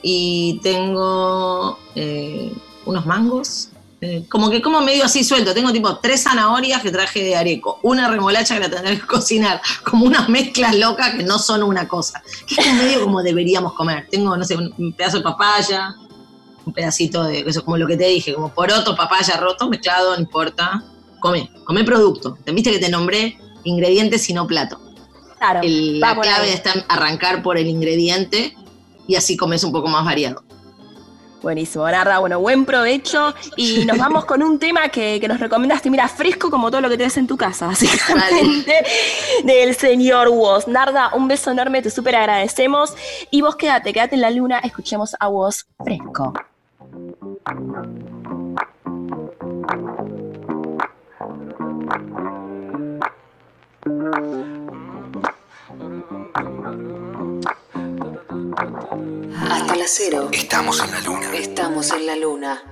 Y 0.02 0.60
tengo 0.64 1.78
eh, 1.96 2.54
unos 2.86 3.06
mangos 3.06 3.72
eh, 4.00 4.26
como 4.30 4.52
que 4.52 4.62
como 4.62 4.82
medio 4.82 5.06
así 5.06 5.24
suelto. 5.24 5.54
Tengo 5.54 5.72
tipo 5.72 5.98
tres 5.98 6.24
zanahorias 6.24 6.82
que 6.82 6.92
traje 6.92 7.24
de 7.24 7.36
areco, 7.36 7.80
una 7.82 8.08
remolacha 8.08 8.56
que 8.56 8.62
la 8.62 8.70
tendré 8.70 9.00
que 9.00 9.08
cocinar, 9.08 9.62
como 9.84 10.06
unas 10.06 10.30
mezclas 10.30 10.76
locas 10.76 11.16
que 11.16 11.24
no 11.24 11.40
son 11.40 11.64
una 11.64 11.88
cosa. 11.88 12.22
Que 12.48 12.62
es 12.62 12.74
medio 12.76 13.02
como 13.02 13.24
deberíamos 13.24 13.74
comer. 13.74 14.08
Tengo, 14.10 14.38
no 14.38 14.44
sé, 14.44 14.56
un 14.56 14.94
pedazo 14.94 15.18
de 15.18 15.24
papaya, 15.24 15.96
un 16.68 16.74
pedacito 16.74 17.24
de 17.24 17.40
eso, 17.40 17.64
como 17.64 17.78
lo 17.78 17.88
que 17.88 17.98
te 17.98 18.08
dije, 18.08 18.34
como 18.34 18.54
poroto, 18.54 18.96
papaya 18.96 19.38
roto, 19.38 19.70
mezclado, 19.70 20.14
no 20.16 20.22
importa. 20.22 20.84
Come, 21.20 21.50
come 21.64 21.84
producto. 21.84 22.38
Te 22.44 22.52
viste 22.52 22.72
que 22.72 22.80
te 22.80 22.90
nombré 22.90 23.40
ingredientes 23.64 24.30
y 24.30 24.34
no 24.34 24.46
plato. 24.46 24.80
Claro. 25.40 25.62
la 25.64 26.20
clave 26.20 26.52
está 26.52 26.74
en 26.74 26.84
arrancar 26.90 27.44
por 27.44 27.60
el 27.60 27.68
ingrediente 27.68 28.56
y 29.08 29.16
así 29.16 29.38
comes 29.38 29.64
un 29.64 29.72
poco 29.72 29.88
más 29.88 30.04
variado. 30.04 30.44
Buenísimo, 31.42 31.90
Narda. 31.90 32.20
Bueno, 32.20 32.40
buen 32.40 32.66
provecho. 32.66 33.34
Y 33.56 33.86
nos 33.86 33.98
vamos 33.98 34.26
con 34.26 34.42
un 34.42 34.60
tema 34.60 34.90
que, 34.90 35.26
nos 35.28 35.40
recomendaste. 35.40 35.90
Mira, 35.90 36.08
fresco 36.08 36.50
como 36.50 36.70
todo 36.72 36.82
lo 36.82 36.90
que 36.90 36.98
tienes 36.98 37.18
en 37.18 37.28
tu 37.28 37.38
casa, 37.38 37.68
básicamente, 37.68 38.84
del 39.44 39.76
señor 39.76 40.30
Woz. 40.30 40.68
Narda, 40.68 41.12
un 41.14 41.28
beso 41.28 41.52
enorme, 41.52 41.82
te 41.82 41.90
súper 41.90 42.16
agradecemos. 42.16 42.96
Y 43.32 43.42
vos 43.42 43.56
quédate, 43.56 43.94
quédate 43.94 44.16
en 44.16 44.22
la 44.22 44.32
luna, 44.32 44.60
escuchemos 44.60 45.16
a 45.20 45.30
Woz 45.30 45.66
fresco. 45.84 46.34
Hasta 59.42 59.76
la 59.76 59.86
cero. 59.88 60.30
Estamos 60.32 60.82
en 60.82 60.92
la 60.92 61.02
luna. 61.02 61.32
Estamos 61.34 61.92
en 61.92 62.06
la 62.06 62.16
luna. 62.16 62.64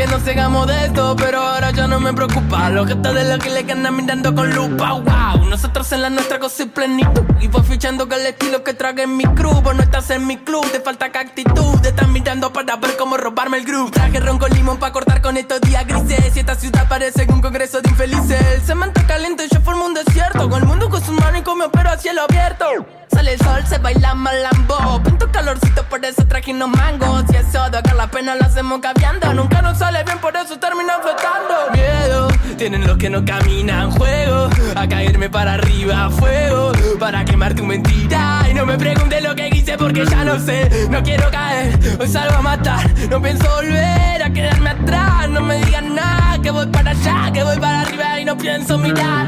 Que 0.00 0.06
nos 0.06 0.22
sigamos 0.22 0.66
de 0.66 0.86
esto, 0.86 1.14
pero 1.14 1.42
ahora 1.42 1.72
ya 1.72 1.86
no 1.86 2.00
me 2.00 2.14
preocupa. 2.14 2.70
Los 2.70 2.86
gestos 2.86 3.14
de 3.14 3.24
lo 3.24 3.38
que 3.38 3.50
le 3.50 3.70
andan 3.70 3.94
mirando 3.94 4.34
con 4.34 4.50
lupa, 4.50 4.92
wow. 4.92 5.44
Nosotros 5.44 5.92
en 5.92 6.00
la 6.00 6.08
nuestra 6.08 6.38
cosa 6.38 6.62
y 6.62 6.66
plenitud. 6.66 7.22
Y 7.38 7.48
voy 7.48 7.62
fichando 7.64 8.08
que 8.08 8.14
el 8.14 8.24
estilo 8.24 8.64
que 8.64 8.72
trague 8.72 9.02
en 9.02 9.18
mi 9.18 9.24
crew. 9.24 9.60
Vos 9.60 9.74
no 9.74 9.82
estás 9.82 10.08
en 10.08 10.26
mi 10.26 10.38
club, 10.38 10.64
te 10.72 10.80
falta 10.80 11.12
que 11.12 11.18
actitud. 11.18 11.78
Te 11.82 11.88
están 11.88 12.14
mirando 12.14 12.50
para 12.50 12.76
ver 12.76 12.96
cómo 12.96 13.18
robarme 13.18 13.58
el 13.58 13.66
groove. 13.66 13.90
Traje 13.90 14.20
ron 14.20 14.38
con 14.38 14.50
limón 14.52 14.78
para 14.78 14.90
cortar 14.90 15.20
con 15.20 15.36
estos 15.36 15.60
días 15.60 15.86
grises. 15.86 16.34
Y 16.34 16.38
esta 16.38 16.54
ciudad 16.54 16.88
parece 16.88 17.26
un 17.28 17.42
congreso 17.42 17.82
de 17.82 17.90
infelices. 17.90 18.40
El 18.54 18.62
cemento 18.62 19.02
caliente, 19.06 19.48
yo 19.52 19.60
formo 19.60 19.84
un 19.84 19.92
desierto. 19.92 20.48
Con 20.48 20.62
el 20.62 20.66
mundo 20.66 20.88
con 20.88 21.04
sus 21.04 21.14
manos 21.20 21.40
y 21.40 21.42
con 21.42 21.58
mi 21.58 21.64
opero 21.64 21.90
a 21.90 21.98
cielo 21.98 22.22
abierto. 22.22 22.64
Sale 23.12 23.34
el 23.34 23.38
sol, 23.40 23.66
se 23.66 23.76
baila 23.76 24.14
malambo. 24.14 25.02
Pinto 25.02 25.30
calorcito, 25.30 25.84
por 25.90 26.02
eso 26.02 26.24
traje 26.26 26.52
unos 26.52 26.70
mangos. 26.70 27.24
Y 27.34 27.36
eso 27.36 27.68
de 27.68 27.76
la 28.20 28.32
pena 28.32 28.34
lo 28.36 28.44
hacemos 28.44 28.80
cambiando. 28.80 29.32
Nunca 29.34 29.62
nos 29.62 29.78
sale 29.78 30.04
bien, 30.04 30.18
por 30.18 30.36
eso 30.36 30.58
termina 30.58 30.94
flotando. 31.00 31.72
Miedo, 31.72 32.28
tienen 32.58 32.86
los 32.86 32.98
que 32.98 33.08
no 33.08 33.24
caminan. 33.24 33.90
Juego 33.92 34.50
a 34.76 34.86
caerme 34.86 35.30
para 35.30 35.54
arriba, 35.54 36.10
fuego. 36.10 36.72
Para 36.98 37.24
quemar 37.24 37.54
tu 37.54 37.64
mentira. 37.64 38.42
Y 38.50 38.54
no 38.54 38.66
me 38.66 38.76
preguntes 38.76 39.22
lo 39.22 39.34
que 39.34 39.48
hice 39.48 39.78
porque 39.78 40.04
ya 40.04 40.24
no 40.24 40.38
sé. 40.38 40.88
No 40.90 41.02
quiero 41.02 41.30
caer, 41.30 41.78
hoy 41.98 42.08
salgo 42.08 42.36
a 42.36 42.42
matar. 42.42 42.90
No 43.08 43.22
pienso 43.22 43.48
volver 43.54 44.22
a 44.22 44.30
quedarme 44.30 44.70
atrás. 44.70 45.28
No 45.30 45.40
me 45.40 45.64
digan 45.64 45.94
nada, 45.94 46.38
que 46.42 46.50
voy 46.50 46.66
para 46.66 46.90
allá, 46.90 47.30
que 47.32 47.42
voy 47.42 47.58
para 47.58 47.80
arriba 47.82 48.20
y 48.20 48.24
no 48.26 48.36
pienso 48.36 48.76
mirar. 48.76 49.26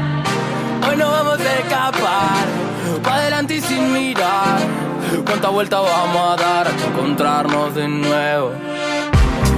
Hoy 0.87 0.97
no 0.97 1.09
vamos 1.09 1.39
a 1.39 1.59
escapar, 1.59 2.45
para 3.01 3.15
adelante 3.15 3.55
y 3.55 3.61
sin 3.61 3.91
mirar. 3.91 4.59
¿Cuánta 5.25 5.49
vuelta 5.49 5.79
vamos 5.79 6.33
a 6.33 6.41
dar 6.41 6.67
hasta 6.67 6.87
encontrarnos 6.87 7.75
de 7.75 7.87
nuevo? 7.87 8.72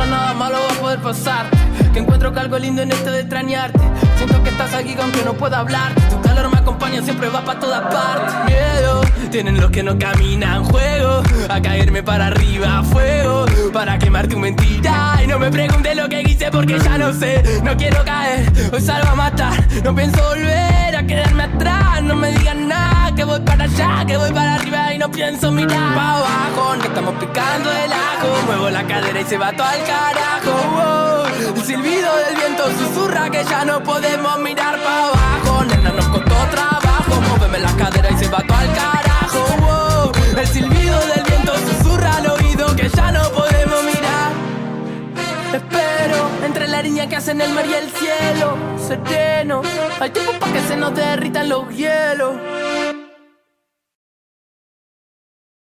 ahora 0.00 0.10
nada 0.10 0.34
malo 0.34 0.58
va 0.68 0.72
a 0.72 0.80
poder 0.80 0.98
pasar. 1.00 1.46
Que 1.92 1.98
encuentro 1.98 2.32
que 2.32 2.40
algo 2.40 2.58
lindo 2.58 2.82
en 2.82 2.92
esto 2.92 3.10
de 3.10 3.20
extrañarte. 3.20 3.80
Siento 4.16 4.42
que 4.42 4.50
estás 4.50 4.74
aquí 4.74 4.96
aunque 5.00 5.22
no 5.24 5.34
pueda 5.34 5.58
hablar. 5.58 5.92
Tu 6.10 6.20
calor 6.20 6.50
me 6.50 6.58
acompaña, 6.58 7.02
siempre 7.02 7.28
va 7.28 7.44
para 7.44 7.58
todas 7.58 7.82
partes. 7.92 8.34
Miedo, 8.46 9.00
tienen 9.30 9.60
los 9.60 9.70
que 9.70 9.82
no 9.82 9.98
caminan. 9.98 10.64
Juego 10.64 11.22
a 11.48 11.60
caerme 11.60 12.02
para 12.02 12.26
arriba, 12.26 12.82
fuego. 12.84 13.46
Para 13.72 13.98
quemar 13.98 14.28
tu 14.28 14.38
mentira. 14.38 15.20
Y 15.22 15.26
no 15.26 15.38
me 15.38 15.50
preguntes 15.50 15.96
lo 15.96 16.08
que 16.08 16.22
hice 16.22 16.50
porque 16.50 16.78
ya 16.78 16.98
no 16.98 17.12
sé. 17.12 17.42
No 17.62 17.76
quiero 17.76 18.04
caer, 18.04 18.50
hoy 18.72 18.80
salgo 18.80 19.08
a 19.08 19.14
matar. 19.14 19.52
No 19.82 19.94
pienso 19.94 20.22
volver 20.22 20.96
a 20.96 21.06
quedarme 21.06 21.44
atrás. 21.44 22.02
No 22.02 22.14
me 22.14 22.30
digan 22.32 22.68
nada, 22.68 23.14
que 23.14 23.24
voy 23.24 23.40
para 23.40 23.64
allá, 23.64 24.04
que 24.06 24.16
voy 24.16 24.32
para 24.32 24.54
arriba 24.54 24.94
y 24.94 24.98
no 24.98 25.10
pienso 25.10 25.50
mirar. 25.50 25.94
Pa' 25.94 26.18
abajo, 26.18 26.76
no 26.76 26.84
estamos 26.84 27.14
picando 27.14 27.70
el 27.70 27.92
ajo. 27.92 28.28
Muevo 28.46 28.70
la 28.70 28.86
cadera 28.86 29.20
y 29.20 29.24
se 29.24 29.38
va 29.38 29.52
todo 29.52 29.66
al 29.66 29.84
carajo. 29.90 31.26
El 31.56 31.62
silbido 31.64 32.10
del 32.22 32.34
viento 32.36 32.64
susurra 32.78 33.30
que 33.30 33.44
ya 33.44 33.64
no 33.64 33.82
podemos 33.82 34.38
mirar 34.40 34.78
para 34.82 35.06
abajo. 35.08 35.64
Nena, 35.64 35.90
nos 35.90 36.08
costó 36.08 36.36
trabajo. 36.56 37.20
Móveme 37.28 37.58
la 37.58 37.72
cadera 37.76 38.10
y 38.10 38.16
se 38.18 38.28
va 38.28 38.40
todo 38.46 38.58
al 38.58 38.72
carajo. 38.82 39.40
wow. 39.64 40.38
El 40.40 40.46
silbido 40.46 40.98
del 41.12 41.24
viento 41.24 41.52
susurra 41.68 42.16
al 42.16 42.26
oído 42.36 42.64
que 42.76 42.88
ya 42.88 43.12
no 43.12 43.22
podemos 43.30 43.82
mirar. 43.84 44.30
Espero 45.54 46.18
entre 46.44 46.68
la 46.68 46.82
línea 46.82 47.08
que 47.08 47.16
hacen 47.16 47.40
el 47.40 47.52
mar 47.52 47.66
y 47.66 47.74
el 47.74 47.90
cielo 47.90 48.56
sereno. 48.90 49.62
Hay 50.00 50.10
tiempo 50.10 50.32
para 50.40 50.52
que 50.52 50.60
se 50.60 50.76
nos 50.76 50.94
derritan 50.94 51.48
los 51.48 51.68
hielos. 51.74 52.34